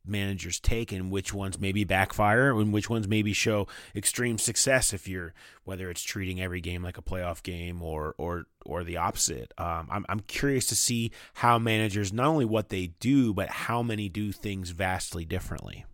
managers 0.06 0.58
take 0.58 0.92
and 0.92 1.10
which 1.10 1.32
ones 1.32 1.58
maybe 1.58 1.84
backfire 1.84 2.58
and 2.58 2.72
which 2.72 2.88
ones 2.88 3.06
maybe 3.06 3.32
show 3.32 3.66
extreme 3.94 4.38
success 4.38 4.92
if 4.92 5.06
you're 5.06 5.34
whether 5.64 5.90
it's 5.90 6.02
treating 6.02 6.40
every 6.40 6.60
game 6.60 6.82
like 6.82 6.98
a 6.98 7.02
playoff 7.02 7.42
game 7.42 7.82
or 7.82 8.14
or 8.18 8.46
or 8.66 8.84
the 8.84 8.96
opposite. 8.96 9.52
Um, 9.56 9.88
I'm, 9.90 10.06
I'm 10.08 10.20
curious 10.20 10.66
to 10.66 10.76
see 10.76 11.12
how 11.34 11.58
managers 11.58 12.12
not 12.12 12.26
only 12.26 12.44
what 12.44 12.68
they 12.68 12.88
do 13.00 13.32
but 13.32 13.48
how 13.48 13.82
many 13.82 14.08
do 14.08 14.32
things 14.32 14.70
vastly 14.70 15.24
differently. 15.24 15.84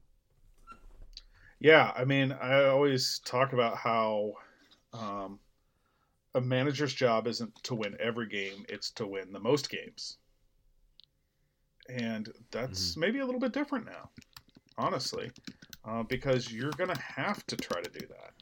Yeah 1.58 1.92
i 1.96 2.04
mean 2.04 2.32
i 2.32 2.64
always 2.64 3.20
talk 3.24 3.52
about 3.52 3.76
how 3.76 4.34
um, 4.92 5.38
a 6.34 6.40
manager's 6.40 6.94
job 6.94 7.26
isn't 7.26 7.54
to 7.64 7.74
win 7.74 7.96
every 7.98 8.28
game 8.28 8.64
it's 8.68 8.90
to 8.92 9.06
win 9.06 9.32
the 9.32 9.40
most 9.40 9.70
games 9.70 10.18
and 11.88 12.32
that's 12.50 12.92
mm-hmm. 12.92 13.00
maybe 13.00 13.18
a 13.20 13.26
little 13.26 13.40
bit 13.40 13.52
different 13.52 13.86
now, 13.86 14.10
honestly, 14.78 15.30
uh, 15.84 16.02
because 16.04 16.50
you're 16.52 16.72
going 16.72 16.90
to 16.90 17.00
have 17.00 17.46
to 17.46 17.56
try 17.56 17.80
to 17.80 17.90
do 17.90 18.06
that. 18.06 18.32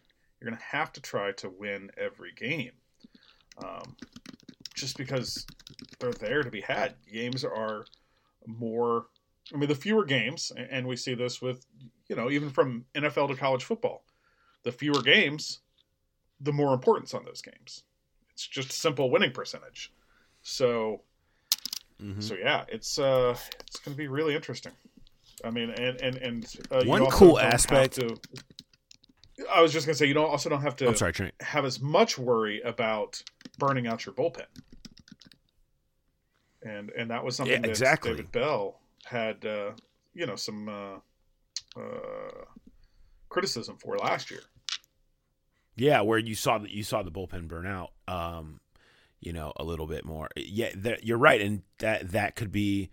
You're 0.41 0.51
going 0.51 0.59
to 0.59 0.77
have 0.77 0.93
to 0.93 1.01
try 1.01 1.33
to 1.33 1.51
win 1.51 1.91
every 1.97 2.33
game, 2.33 2.73
um, 3.63 3.97
just 4.75 4.97
because 4.97 5.47
they're 5.99 6.13
there 6.13 6.43
to 6.43 6.51
be 6.51 6.61
had. 6.61 6.95
Games 7.11 7.45
are 7.45 7.87
more. 8.47 9.07
I 9.53 9.59
mean, 9.59 9.69
the 9.69 9.75
fewer 9.75 10.05
games, 10.05 10.53
and 10.71 10.87
we 10.87 10.97
see 10.97 11.15
this 11.15 11.43
with, 11.43 11.67
you 12.09 12.17
know, 12.17 12.31
even 12.31 12.49
from 12.49 12.87
NFL 12.95 13.29
to 13.29 13.37
college 13.37 13.65
football, 13.65 14.05
the 14.63 14.73
fewer 14.73 15.03
games, 15.03 15.61
the 16.41 16.53
more 16.53 16.73
importance 16.73 17.13
on 17.13 17.25
those 17.25 17.43
games. 17.43 17.85
It's 18.33 18.47
just 18.47 18.73
simple 18.73 19.11
winning 19.11 19.33
percentage. 19.33 19.93
So 20.43 21.03
Mm-hmm. 22.05 22.21
So 22.21 22.35
yeah, 22.35 22.65
it's 22.69 22.99
uh, 22.99 23.35
it's 23.67 23.81
going 23.81 23.95
to 23.95 23.99
be 23.99 24.09
really 24.09 24.35
interesting. 24.35 24.73
I 25.43 25.51
mean, 25.51 25.71
and 25.71 26.01
and 26.01 26.17
and 26.17 26.57
uh, 26.71 26.85
one 26.85 27.07
cool 27.07 27.39
aspect. 27.39 27.95
To, 27.95 28.17
I 29.53 29.63
was 29.63 29.73
just 29.73 29.87
going 29.87 29.95
to 29.95 29.99
say, 29.99 30.07
you 30.07 30.15
don't 30.15 30.29
also 30.29 30.51
don't 30.51 30.61
have 30.61 30.77
to 30.77 30.89
I'm 30.89 30.97
sorry, 30.97 31.13
Trent. 31.13 31.35
have 31.41 31.65
as 31.65 31.81
much 31.81 32.19
worry 32.19 32.61
about 32.63 33.23
burning 33.59 33.87
out 33.87 34.05
your 34.05 34.15
bullpen. 34.15 34.45
And 36.63 36.91
and 36.91 37.11
that 37.11 37.25
was 37.25 37.37
something 37.37 37.53
yeah, 37.53 37.61
that 37.61 37.71
exactly. 37.71 38.11
David 38.11 38.33
Bell 38.33 38.81
had, 39.07 39.45
uh, 39.45 39.73
you 40.15 40.27
know, 40.27 40.37
some 40.37 40.69
uh, 40.69 41.81
uh, 41.81 42.45
criticism 43.29 43.77
for 43.79 43.97
last 43.97 44.31
year. 44.31 44.41
Yeah, 45.77 46.03
where 46.03 46.19
you 46.19 46.35
saw 46.35 46.59
that 46.59 46.71
you 46.71 46.85
saw 46.85 47.03
the 47.03 47.11
bullpen 47.11 47.49
burn 47.49 47.67
out. 47.67 47.91
Um, 48.07 48.61
you 49.25 49.33
know, 49.33 49.53
a 49.57 49.65
little 49.65 49.87
bit 49.87 50.05
more. 50.05 50.29
Yeah, 50.37 50.71
that, 50.77 51.05
you're 51.05 51.19
right, 51.19 51.41
and 51.41 51.63
that 51.79 52.11
that 52.13 52.37
could 52.37 52.53
be 52.53 52.91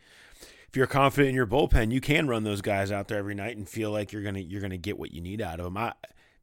if 0.72 0.78
you're 0.78 0.88
confident 0.88 1.30
in 1.30 1.36
your 1.36 1.48
bullpen, 1.48 1.91
you 1.91 2.00
can 2.00 2.30
run 2.30 2.46
those 2.46 2.62
guys 2.62 2.94
out 2.94 3.10
there 3.10 3.17
every 3.17 3.36
night 3.36 3.58
and 3.58 3.67
feel 3.67 3.91
like 3.91 4.13
you're 4.13 4.24
gonna 4.24 4.39
you're 4.39 4.62
gonna 4.62 4.78
get 4.78 4.98
what 4.98 5.13
you 5.13 5.20
need 5.20 5.41
out 5.41 5.60
of 5.60 5.65
them. 5.65 5.76
I, 5.76 5.94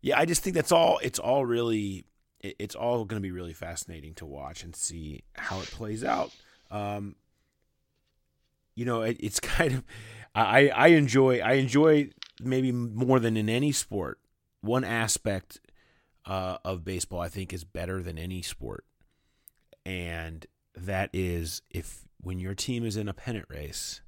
yeah, 0.02 0.18
I 0.18 0.26
just 0.26 0.42
think 0.42 0.54
that's 0.54 0.70
all. 0.70 0.98
It's 1.02 1.18
all 1.18 1.46
really, 1.46 2.04
it's 2.40 2.74
all 2.74 3.06
to 3.06 3.20
be 3.20 3.30
really 3.30 3.54
fascinating 3.54 4.12
to 4.14 4.26
watch 4.26 4.62
and 4.62 4.76
see 4.76 5.24
how 5.32 5.60
it 5.60 5.68
plays 5.68 6.04
out. 6.04 6.30
Um, 6.70 7.16
you 8.74 8.84
know, 8.84 9.00
it, 9.00 9.16
it's 9.18 9.40
kind 9.40 9.74
of, 9.74 9.84
I 10.34 10.68
I 10.68 10.88
enjoy 10.88 11.40
I 11.40 11.54
enjoy 11.54 12.10
maybe 12.38 12.70
more 12.70 13.18
than 13.18 13.36
in 13.38 13.48
any 13.48 13.72
sport. 13.72 14.20
One 14.60 14.84
aspect 14.84 15.58
uh, 16.26 16.58
of 16.66 16.84
baseball 16.84 17.20
I 17.20 17.28
think 17.28 17.54
is 17.54 17.64
better 17.64 18.02
than 18.02 18.18
any 18.18 18.42
sport, 18.42 18.84
and 19.88 20.44
that 20.76 21.08
is 21.14 21.62
if 21.70 22.04
when 22.20 22.38
your 22.38 22.54
team 22.54 22.84
is 22.84 22.96
in 22.96 23.08
a 23.08 23.14
pennant 23.14 23.46
race, 23.48 24.02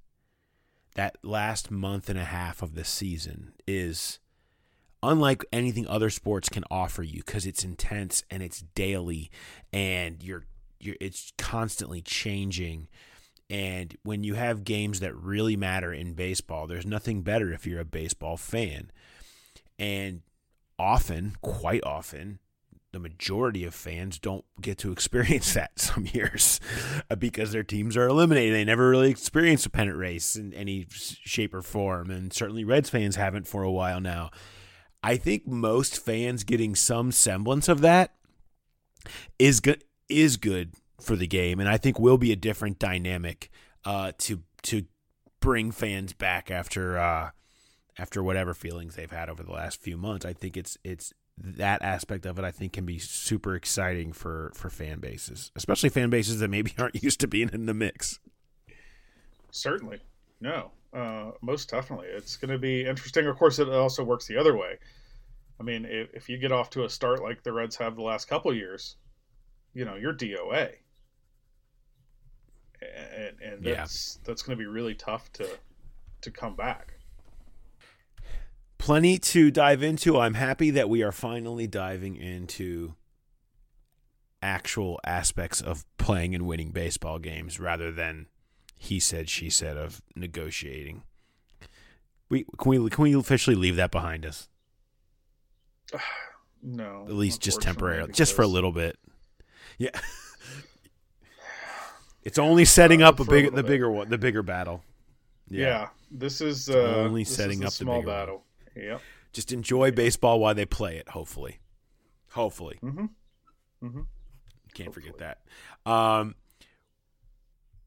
that 0.95 1.17
last 1.23 1.71
month 1.71 2.11
and 2.11 2.19
a 2.19 2.25
half 2.25 2.61
of 2.61 2.75
the 2.75 2.85
season 2.85 3.55
is 3.67 4.19
unlike 5.03 5.43
anything 5.51 5.89
other 5.89 6.11
sports 6.11 6.51
can 6.51 6.65
offer 6.71 7.03
you 7.03 7.23
because 7.25 7.47
it's 7.47 7.65
intense 7.65 8.23
and 8.31 8.43
it's 8.43 8.61
daily 8.75 9.31
and 9.73 10.23
you're 10.23 10.45
you're 10.79 10.97
it's 11.01 11.33
constantly 11.39 12.03
changing. 12.03 12.87
And 13.49 13.97
when 14.03 14.23
you 14.23 14.35
have 14.35 14.65
games 14.65 15.01
that 15.01 15.17
really 15.17 15.57
matter 15.57 15.95
in 15.95 16.13
baseball 16.13 16.67
there's 16.67 16.85
nothing 16.85 17.23
better 17.23 17.55
if 17.55 17.67
you're 17.67 17.81
a 17.81 17.87
baseball 17.87 18.37
fan. 18.37 18.91
And 19.79 20.21
often 20.79 21.37
quite 21.41 21.85
often 21.85 22.39
the 22.93 22.99
majority 22.99 23.65
of 23.65 23.75
fans 23.75 24.19
don't 24.19 24.45
get 24.61 24.79
to 24.79 24.93
experience 24.93 25.55
that 25.55 25.79
some 25.79 26.07
years 26.13 26.61
uh, 27.11 27.17
because 27.17 27.53
their 27.53 27.63
teams 27.63 27.97
are 27.97 28.09
eliminated. 28.09 28.55
They 28.55 28.65
never 28.65 28.89
really 28.89 29.11
experience 29.11 29.65
a 29.67 29.71
pennant 29.71 29.97
race 29.97 30.37
in 30.37 30.53
any 30.55 30.87
shape 30.91 31.55
or 31.55 31.63
form, 31.63 32.11
and 32.11 32.33
certainly 32.33 32.65
Reds 32.65 32.91
fans 32.91 33.17
haven't 33.17 33.47
for 33.47 33.63
a 33.63 33.71
while 33.71 34.01
now. 34.01 34.31
I 35.03 35.17
think 35.17 35.47
most 35.47 36.05
fans 36.05 36.45
getting 36.45 36.75
some 36.75 37.11
semblance 37.11 37.69
of 37.69 37.81
that 37.81 38.15
is 39.39 39.61
good 39.61 39.85
is 40.09 40.37
good 40.37 40.75
for 41.01 41.17
the 41.17 41.27
game, 41.27 41.61
and 41.61 41.69
I 41.69 41.79
think 41.79 41.99
will 41.99 42.19
be 42.19 42.33
a 42.33 42.37
different 42.37 42.79
dynamic 42.79 43.51
uh, 43.85 44.13
to 44.19 44.43
to 44.63 44.85
bring 45.41 45.71
fans 45.71 46.13
back 46.13 46.51
after 46.51 46.99
uh, 46.99 47.31
after 47.99 48.23
whatever 48.23 48.53
feelings 48.53 48.97
they've 48.97 49.11
had 49.11 49.31
over 49.31 49.43
the 49.43 49.53
last 49.53 49.81
few 49.81 49.97
months. 49.97 50.27
I 50.27 50.33
think 50.35 50.57
it's 50.57 50.77
it's 50.85 51.15
that 51.43 51.83
aspect 51.83 52.27
of 52.27 52.39
it 52.39 52.45
I 52.45 52.51
think 52.51 52.73
can 52.73 52.85
be 52.85 52.99
super 52.99 53.55
exciting 53.55 54.13
for 54.13 54.53
for 54.55 54.71
fan 54.71 55.01
bases, 55.01 55.51
especially 55.57 55.89
fan 55.89 56.11
bases 56.11 56.41
that 56.41 56.49
maybe 56.49 56.73
aren't 56.79 57.03
used 57.03 57.21
to 57.21 57.29
being 57.29 57.51
in 57.53 57.67
the 57.67 57.75
mix. 57.75 58.19
Certainly, 59.51 60.01
no, 60.41 60.71
uh, 60.93 61.33
most 61.41 61.71
definitely, 61.71 62.07
it's 62.09 62.37
going 62.37 62.51
to 62.53 62.59
be 62.59 62.85
interesting. 62.87 63.27
Of 63.27 63.37
course, 63.37 63.59
it 63.59 63.69
also 63.69 64.05
works 64.05 64.27
the 64.27 64.37
other 64.37 64.57
way. 64.57 64.79
I 65.59 65.63
mean, 65.63 65.85
if, 65.85 66.15
if 66.15 66.29
you 66.29 66.39
get 66.39 66.53
off 66.53 66.71
to 66.71 66.85
a 66.85 66.89
start 66.89 67.23
like 67.23 67.43
the 67.43 67.53
Reds 67.53 67.77
have 67.77 67.97
the 67.97 68.03
last 68.03 68.29
couple 68.29 68.55
years, 68.55 68.97
you 69.75 69.85
know, 69.85 69.97
you're 69.97 70.15
DOA, 70.15 70.73
and, 72.81 73.37
and 73.43 73.65
that's 73.65 74.19
yeah. 74.19 74.23
that's 74.27 74.43
going 74.43 74.57
to 74.57 74.63
be 74.63 74.69
really 74.69 74.95
tough 74.95 75.33
to 75.35 75.49
to 76.23 76.31
come 76.31 76.55
back 76.55 76.95
plenty 78.81 79.19
to 79.19 79.51
dive 79.51 79.83
into. 79.83 80.19
I'm 80.19 80.35
happy 80.35 80.71
that 80.71 80.89
we 80.89 81.03
are 81.03 81.13
finally 81.13 81.67
diving 81.67 82.17
into 82.17 82.95
actual 84.43 84.99
aspects 85.05 85.61
of 85.61 85.85
playing 85.99 86.35
and 86.35 86.47
winning 86.47 86.71
baseball 86.71 87.19
games 87.19 87.61
rather 87.61 87.93
than 87.93 88.27
he 88.77 88.99
said 88.99 89.29
she 89.29 89.51
said 89.51 89.77
of 89.77 90.01
negotiating. 90.17 91.03
We 92.31 92.47
can 92.59 92.83
we 92.83 92.91
can 92.91 93.03
we 93.03 93.15
officially 93.15 93.55
leave 93.55 93.77
that 93.77 93.93
behind 93.93 94.27
us? 94.27 94.49
No. 96.63 97.07
At 97.09 97.15
least 97.15 97.41
just 97.41 97.63
temporarily, 97.63 98.13
just 98.13 98.37
for 98.37 98.43
a 98.43 98.47
little 98.47 98.71
bit. 98.71 98.99
Yeah. 99.79 99.99
it's 102.23 102.39
only 102.39 102.65
setting 102.67 103.01
up 103.01 103.19
a 103.19 103.25
big 103.25 103.55
the 103.55 103.63
bigger 103.63 103.91
one, 103.91 104.11
the 104.11 104.19
bigger 104.19 104.43
battle. 104.43 104.85
Yeah. 105.49 105.67
yeah 105.67 105.89
this 106.11 106.43
is 106.43 106.69
uh, 106.69 106.97
only 106.99 107.25
setting 107.25 107.65
up 107.65 107.71
the 107.71 107.77
small 107.77 108.03
the 108.03 108.07
battle. 108.07 108.45
Yep. 108.77 109.01
Just 109.33 109.53
enjoy 109.53 109.91
baseball 109.91 110.41
while 110.41 110.55
they 110.55 110.67
play 110.67 110.97
it. 110.97 111.09
Hopefully, 111.11 111.59
hopefully. 112.31 112.79
Mm-hmm. 112.83 113.07
Mm-hmm. 113.87 114.01
Can't 114.75 114.87
hopefully. 114.89 115.13
forget 115.13 115.19
that. 115.19 115.91
Um, 115.91 116.35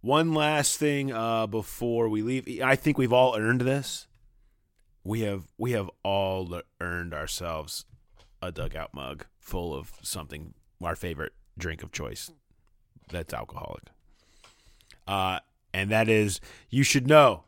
one 0.02 0.34
last 0.34 0.78
thing 0.78 1.12
uh, 1.12 1.48
before 1.48 2.10
we 2.10 2.22
leave. 2.22 2.62
I 2.62 2.76
think 2.76 2.98
we've 2.98 3.14
all 3.14 3.36
earned 3.38 3.62
this. 3.62 4.08
We 5.04 5.22
have 5.22 5.46
we 5.58 5.72
have 5.72 5.90
all 6.04 6.62
earned 6.80 7.14
ourselves 7.14 7.86
a 8.42 8.52
dugout 8.52 8.94
mug 8.94 9.26
full 9.40 9.74
of 9.74 9.92
something, 10.02 10.54
our 10.82 10.96
favorite 10.96 11.34
drink 11.58 11.84
of 11.84 11.92
choice 11.92 12.32
that's 13.10 13.34
alcoholic. 13.34 13.84
Uh, 15.08 15.40
and 15.74 15.90
that 15.92 16.10
is, 16.10 16.40
you 16.70 16.84
should 16.84 17.08
know 17.08 17.44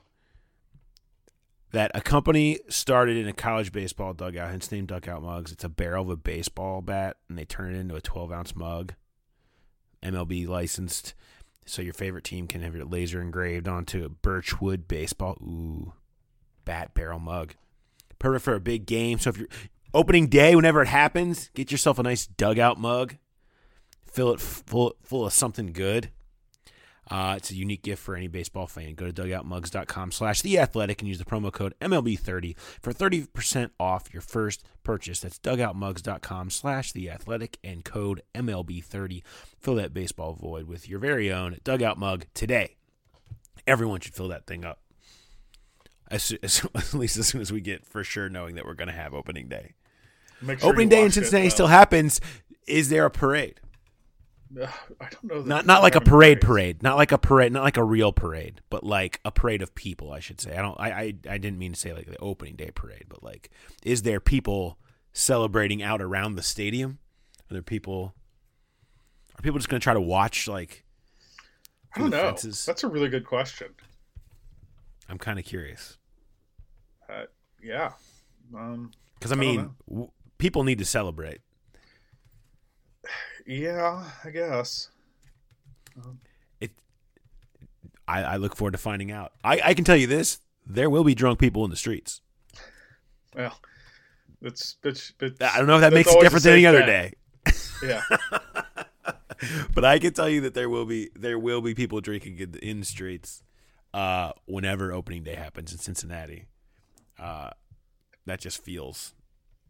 that 1.72 1.92
a 1.94 2.02
company 2.02 2.60
started 2.70 3.18
in 3.18 3.28
a 3.28 3.34
college 3.34 3.72
baseball 3.72 4.14
dugout, 4.14 4.52
hence 4.52 4.72
named 4.72 4.88
Dugout 4.88 5.22
Mugs. 5.22 5.52
It's 5.52 5.64
a 5.64 5.70
barrel 5.70 6.06
of 6.06 6.10
a 6.10 6.16
baseball 6.16 6.82
bat, 6.82 7.18
and 7.28 7.38
they 7.38 7.46
turn 7.46 7.76
it 7.76 7.80
into 7.80 7.96
a 7.96 8.02
12 8.02 8.32
ounce 8.32 8.56
mug. 8.56 8.94
MLB 10.04 10.48
licensed, 10.48 11.16
so 11.66 11.82
your 11.82 11.94
favorite 11.94 12.24
team 12.24 12.48
can 12.48 12.62
have 12.62 12.76
your 12.76 12.86
laser 12.86 13.22
engraved 13.22 13.68
onto 13.68 14.06
a 14.06 14.10
birchwood 14.10 14.88
baseball. 14.88 15.38
Ooh, 15.42 15.94
bat 16.64 16.94
barrel 16.94 17.20
mug. 17.20 17.56
Perfect 18.20 18.46
for 18.46 18.56
a 18.56 18.60
big 18.60 18.86
game. 18.86 19.20
So 19.20 19.32
if 19.32 19.38
you're 19.38 19.48
opening 19.94 20.28
day, 20.28 20.56
whenever 20.56 20.82
it 20.82 20.88
happens, 20.88 21.50
get 21.54 21.72
yourself 21.72 22.00
a 22.00 22.04
nice 22.04 22.28
dugout 22.28 22.80
mug. 22.80 23.16
Fill 24.06 24.32
it 24.32 24.40
full 24.40 24.96
full 25.04 25.26
of 25.26 25.34
something 25.34 25.74
good. 25.74 26.12
Uh, 27.10 27.36
it's 27.38 27.52
a 27.52 27.56
unique 27.56 27.84
gift 27.84 28.02
for 28.02 28.16
any 28.16 28.28
baseball 28.28 28.66
fan. 28.66 28.96
Go 28.96 29.12
to 29.12 29.14
dugoutmugs.com 29.14 30.12
slash 30.12 30.42
the 30.42 30.58
athletic 30.58 31.02
and 31.02 31.08
use 31.08 31.20
the 31.20 31.26
promo 31.26 31.52
code 31.52 31.76
MLB30 31.80 32.58
for 32.82 32.94
30% 32.94 33.70
off 33.80 34.12
your 34.12 34.22
first 34.22 34.64
purchase. 34.84 35.20
That's 35.20 35.38
dugoutmugs.com 35.40 36.50
slash 36.50 36.92
the 36.92 37.10
athletic 37.10 37.60
and 37.64 37.86
code 37.86 38.24
MLB30. 38.34 39.22
Fill 39.60 39.76
that 39.76 39.94
baseball 39.94 40.34
void 40.34 40.68
with 40.68 40.90
your 40.90 41.00
very 41.00 41.32
own 41.32 41.60
dugout 41.64 42.00
mug 42.00 42.26
today. 42.34 42.78
Everyone 43.68 44.00
should 44.00 44.16
fill 44.16 44.30
that 44.30 44.48
thing 44.48 44.66
up. 44.66 44.80
As, 46.10 46.34
as, 46.44 46.66
at 46.74 46.94
least 46.94 47.18
as 47.18 47.28
soon 47.28 47.42
as 47.42 47.52
we 47.52 47.62
get 47.62 47.86
for 47.86 48.04
sure 48.04 48.30
knowing 48.30 48.56
that 48.56 48.66
we're 48.66 48.74
going 48.74 48.88
to 48.88 48.94
have 48.94 49.14
opening 49.14 49.48
day. 49.48 49.74
Sure 50.44 50.58
opening 50.64 50.90
day 50.90 51.00
in 51.00 51.04
watch 51.04 51.12
it, 51.12 51.22
Cincinnati 51.22 51.50
still 51.50 51.68
happens. 51.68 52.20
Is 52.68 52.90
there 52.90 53.06
a 53.06 53.12
parade? 53.12 53.60
I 54.62 55.10
don't 55.10 55.24
know. 55.24 55.42
Not 55.42 55.66
not 55.66 55.82
like 55.82 55.96
a 55.96 56.02
parade 56.02 56.42
parades. 56.42 56.46
parade, 56.46 56.84
not 56.84 56.98
like 56.98 57.12
a 57.12 57.18
parade, 57.18 57.52
not 57.52 57.64
like 57.64 57.78
a 57.78 57.84
real 57.84 58.12
parade, 58.12 58.62
but 58.70 58.84
like 58.84 59.20
a 59.26 59.32
parade 59.32 59.62
of 59.62 59.76
people, 59.76 60.12
I 60.12 60.20
should 60.20 60.40
say. 60.40 60.56
I 60.56 60.62
don't 60.62 60.80
I 60.80 60.92
I, 60.92 61.14
I 61.30 61.38
didn't 61.38 61.58
mean 61.58 61.74
to 61.74 61.80
say 61.80 61.94
like 61.94 62.08
the 62.08 62.18
opening 62.20 62.56
day 62.56 62.72
parade, 62.74 63.06
but 63.10 63.24
like 63.24 63.50
is 63.84 64.04
there 64.04 64.20
people 64.20 64.78
celebrating 65.14 65.82
out 65.82 66.02
around 66.02 66.36
the 66.36 66.44
stadium? 66.44 67.00
Are 67.50 67.54
there 67.54 67.62
people 67.62 68.16
are 69.38 69.42
people 69.42 69.60
just 69.60 69.70
going 69.70 69.80
to 69.80 69.84
try 69.84 69.94
to 69.94 70.02
watch 70.02 70.48
like 70.48 70.86
I 71.96 72.00
don't 72.00 72.10
know. 72.10 72.22
fences? 72.22 72.66
That's 72.66 72.84
a 72.84 72.88
really 72.88 73.10
good 73.10 73.26
question. 73.26 73.70
I'm 75.10 75.18
kind 75.18 75.40
of 75.40 75.46
curious. 75.46 75.98
Uh, 77.10 77.24
yeah. 77.62 77.94
Um, 78.56 78.92
Cuz 79.20 79.32
I 79.32 79.36
I 79.36 79.38
mean, 79.38 79.76
w- 79.88 80.12
people 80.38 80.64
need 80.64 80.80
to 80.80 80.86
celebrate. 80.86 81.42
Yeah, 83.46 84.04
I 84.24 84.30
guess. 84.30 84.90
It. 86.60 86.72
I, 88.08 88.24
I 88.24 88.36
look 88.38 88.56
forward 88.56 88.72
to 88.72 88.78
finding 88.78 89.12
out. 89.12 89.34
I, 89.44 89.62
I 89.64 89.74
can 89.74 89.86
tell 89.86 89.96
you 89.96 90.08
this: 90.08 90.40
there 90.66 90.90
will 90.90 91.04
be 91.04 91.16
drunk 91.16 91.40
people 91.40 91.64
in 91.64 91.70
the 91.70 91.78
streets. 91.78 92.22
Well, 93.36 93.58
that's 94.42 94.78
it's, 94.84 95.14
it's 95.20 95.42
I 95.42 95.58
don't 95.58 95.68
know 95.68 95.76
if 95.76 95.82
that 95.82 95.94
makes 95.94 96.12
it 96.12 96.18
a 96.18 96.22
different 96.22 96.44
than 96.44 96.54
any 96.54 96.66
other 96.66 96.86
day. 96.86 97.14
Yeah. 97.84 98.02
but 99.74 99.86
I 99.86 100.00
can 100.00 100.14
tell 100.14 100.30
you 100.30 100.42
that 100.42 100.54
there 100.54 100.70
will 100.70 100.86
be 100.86 101.10
there 101.16 101.38
will 101.40 101.62
be 101.62 101.74
people 101.74 102.02
drinking 102.02 102.40
in, 102.40 102.56
in 102.62 102.80
the 102.80 102.86
streets 102.86 103.44
uh, 103.94 104.32
whenever 104.46 104.92
opening 104.92 105.24
day 105.24 105.36
happens 105.36 105.72
in 105.72 105.80
Cincinnati. 105.80 106.46
Uh, 107.20 107.52
that 108.26 108.40
just 108.40 108.64
feels 108.64 109.14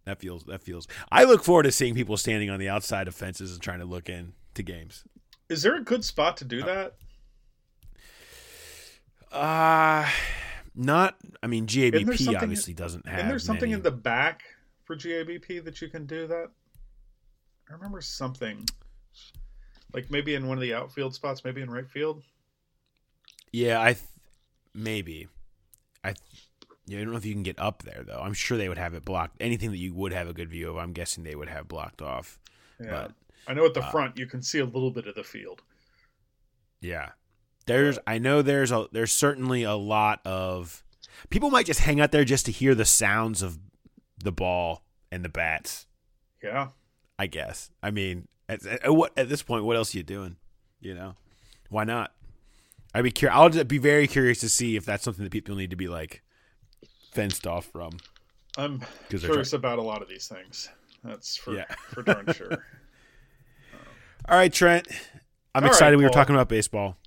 that 0.06 0.20
feels 0.20 0.44
that 0.46 0.62
feels. 0.62 0.88
I 1.12 1.24
look 1.24 1.44
forward 1.44 1.64
to 1.64 1.72
seeing 1.72 1.96
people 1.96 2.18
standing 2.18 2.50
on 2.50 2.60
the 2.60 2.70
outside 2.70 3.08
of 3.08 3.16
fences 3.16 3.54
and 3.54 3.62
trying 3.62 3.80
to 3.80 3.86
look 3.86 4.10
in 4.10 4.34
to 4.54 4.64
games. 4.64 5.04
Is 5.50 5.62
there 5.62 5.76
a 5.76 5.84
good 5.84 6.06
spot 6.06 6.38
to 6.38 6.46
do 6.46 6.64
that? 6.64 6.96
Uh 9.32 10.08
not. 10.76 11.16
I 11.42 11.48
mean, 11.48 11.66
GABP 11.68 12.36
obviously 12.42 12.74
doesn't 12.74 13.08
have. 13.08 13.20
And 13.20 13.30
there's 13.30 13.46
something 13.46 13.72
many. 13.72 13.80
in 13.80 13.84
the 13.84 13.92
back 13.92 14.44
for 14.84 14.96
GABP 14.96 15.64
that 15.64 15.82
you 15.82 15.90
can 15.90 16.06
do 16.06 16.28
that. 16.28 16.50
I 17.70 17.74
remember 17.74 18.02
something, 18.02 18.64
like 19.94 20.12
maybe 20.12 20.36
in 20.36 20.48
one 20.48 20.58
of 20.58 20.62
the 20.62 20.74
outfield 20.74 21.16
spots, 21.16 21.44
maybe 21.44 21.62
in 21.62 21.70
right 21.70 21.90
field. 21.90 22.22
Yeah, 23.52 23.82
I 23.82 23.94
th- 23.94 24.06
maybe. 24.74 25.28
I 26.04 26.10
th- 26.10 26.45
yeah, 26.88 27.00
I 27.00 27.04
don't 27.04 27.12
know 27.12 27.18
if 27.18 27.26
you 27.26 27.34
can 27.34 27.44
get 27.44 27.60
up 27.60 27.84
there 27.84 28.04
though. 28.06 28.20
I'm 28.22 28.34
sure 28.34 28.58
they 28.58 28.70
would 28.70 28.78
have 28.78 28.94
it 28.94 29.06
blocked. 29.06 29.38
Anything 29.40 29.72
that 29.72 29.78
you 29.78 29.94
would 29.94 30.14
have 30.14 30.28
a 30.28 30.34
good 30.34 30.50
view 30.50 30.70
of, 30.70 30.78
I'm 30.78 30.94
guessing 30.94 31.24
they 31.24 31.36
would 31.36 31.50
have 31.50 31.68
blocked 31.68 32.02
off. 32.02 32.40
Yeah, 32.80 32.90
But 32.92 33.12
I 33.48 33.54
know 33.54 33.66
at 33.66 33.74
the 33.74 33.84
uh, 33.84 33.90
front 33.92 34.18
you 34.18 34.26
can 34.26 34.42
see 34.42 34.60
a 34.60 34.66
little 34.66 34.92
bit 34.92 35.08
of 35.08 35.16
the 35.16 35.24
field. 35.24 35.62
yeah, 36.82 37.12
there's. 37.66 37.98
I 38.06 38.18
know 38.18 38.42
there's 38.42 38.72
a. 38.72 38.88
There's 38.92 39.12
certainly 39.12 39.64
a 39.64 39.76
lot 39.76 40.22
of 40.26 40.84
people 41.30 41.50
might 41.50 41.66
just 41.66 41.80
hang 41.82 42.00
out 42.00 42.12
there 42.12 42.26
just 42.26 42.46
to 42.48 42.52
hear 42.52 42.76
the 42.76 42.86
sounds 42.86 43.42
of 43.42 43.58
the 44.24 44.32
ball 44.32 44.84
and 45.12 45.24
the 45.24 45.30
bats. 45.30 45.88
Yeah, 46.44 46.70
I 47.18 47.28
guess. 47.28 47.72
I 47.82 47.92
mean, 47.92 48.28
at, 48.48 48.66
at 48.66 48.94
what 48.94 49.18
at 49.18 49.30
this 49.30 49.42
point, 49.42 49.64
what 49.64 49.78
else 49.78 49.94
are 49.96 49.98
you 49.98 50.04
doing? 50.04 50.36
You 50.80 50.94
know, 50.94 51.16
why 51.70 51.84
not? 51.86 52.14
I'd 52.94 53.04
be 53.04 53.12
curious. 53.12 53.36
I'll 53.36 53.50
just 53.50 53.68
be 53.68 53.78
very 53.78 54.08
curious 54.08 54.40
to 54.42 54.50
see 54.50 54.76
if 54.76 54.86
that's 54.86 55.04
something 55.04 55.24
that 55.24 55.32
people 55.32 55.56
need 55.56 55.72
to 55.72 55.76
be 55.76 55.88
like 55.88 56.22
fenced 57.16 57.48
off 57.48 57.66
from. 57.66 57.98
I'm 58.58 58.82
curious 59.10 59.54
about 59.54 59.80
a 59.80 59.82
lot 59.82 60.02
of 60.02 60.10
these 60.10 60.28
things. 60.28 60.70
That's 61.04 61.38
for 61.38 61.54
Yeah. 61.56 61.66
for 61.94 62.04
darn 62.04 62.32
sure. 62.34 62.52
All 64.28 64.38
right, 64.38 64.52
Trent. 64.52 64.88
I'm 64.90 64.96
All 65.56 65.62
right, 65.62 65.68
excited. 65.70 65.98
we 65.98 66.04
were 66.04 66.10
talking 66.10 66.36
about 66.36 66.50
baseball, 66.50 66.98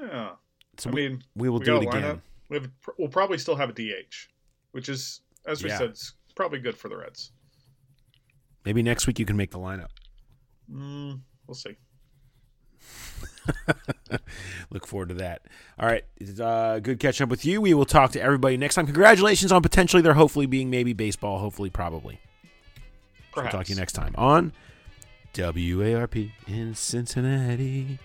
Yeah, 0.00 0.30
so 0.78 0.90
I 0.90 0.92
we, 0.92 1.08
mean, 1.08 1.22
we 1.36 1.48
will 1.50 1.58
we 1.58 1.64
do 1.64 1.76
it 1.76 1.82
again. 1.88 2.22
we 2.48 2.56
have 2.58 2.70
we'll 2.98 3.08
probably 3.08 3.38
still 3.38 3.56
have 3.56 3.68
a 3.70 3.72
DH, 3.72 4.28
which 4.72 4.88
is 4.88 5.20
as 5.46 5.62
we 5.62 5.68
Yeah. 5.68 5.78
said, 5.78 5.90
it's 5.90 6.14
probably 6.34 6.60
good 6.60 6.76
for 6.76 6.88
the 6.88 6.96
Reds. 6.96 7.32
Maybe 8.64 8.82
next 8.82 9.06
week 9.06 9.18
you 9.18 9.26
can 9.26 9.36
make 9.36 9.50
the 9.50 9.58
lineup. 9.58 9.90
Mm, 10.72 11.20
we'll 11.46 11.54
see. 11.54 11.76
Look 14.70 14.86
forward 14.86 15.10
to 15.10 15.14
that. 15.16 15.42
All 15.78 15.86
right, 15.86 16.04
it's 16.16 16.40
uh, 16.40 16.80
good 16.82 16.98
catching 16.98 17.24
up 17.24 17.30
with 17.30 17.44
you. 17.44 17.60
We 17.60 17.74
will 17.74 17.84
talk 17.84 18.12
to 18.12 18.20
everybody 18.20 18.56
next 18.56 18.74
time. 18.74 18.86
Congratulations 18.86 19.52
on 19.52 19.62
potentially 19.62 20.02
there 20.02 20.14
hopefully 20.14 20.46
being 20.46 20.70
maybe 20.70 20.92
baseball. 20.92 21.38
Hopefully, 21.38 21.70
probably. 21.70 22.20
We'll 23.36 23.46
talk 23.50 23.66
to 23.66 23.72
you 23.72 23.76
next 23.76 23.94
time 23.94 24.14
on 24.16 24.52
WARP 25.34 26.30
in 26.46 26.74
Cincinnati. 26.74 27.98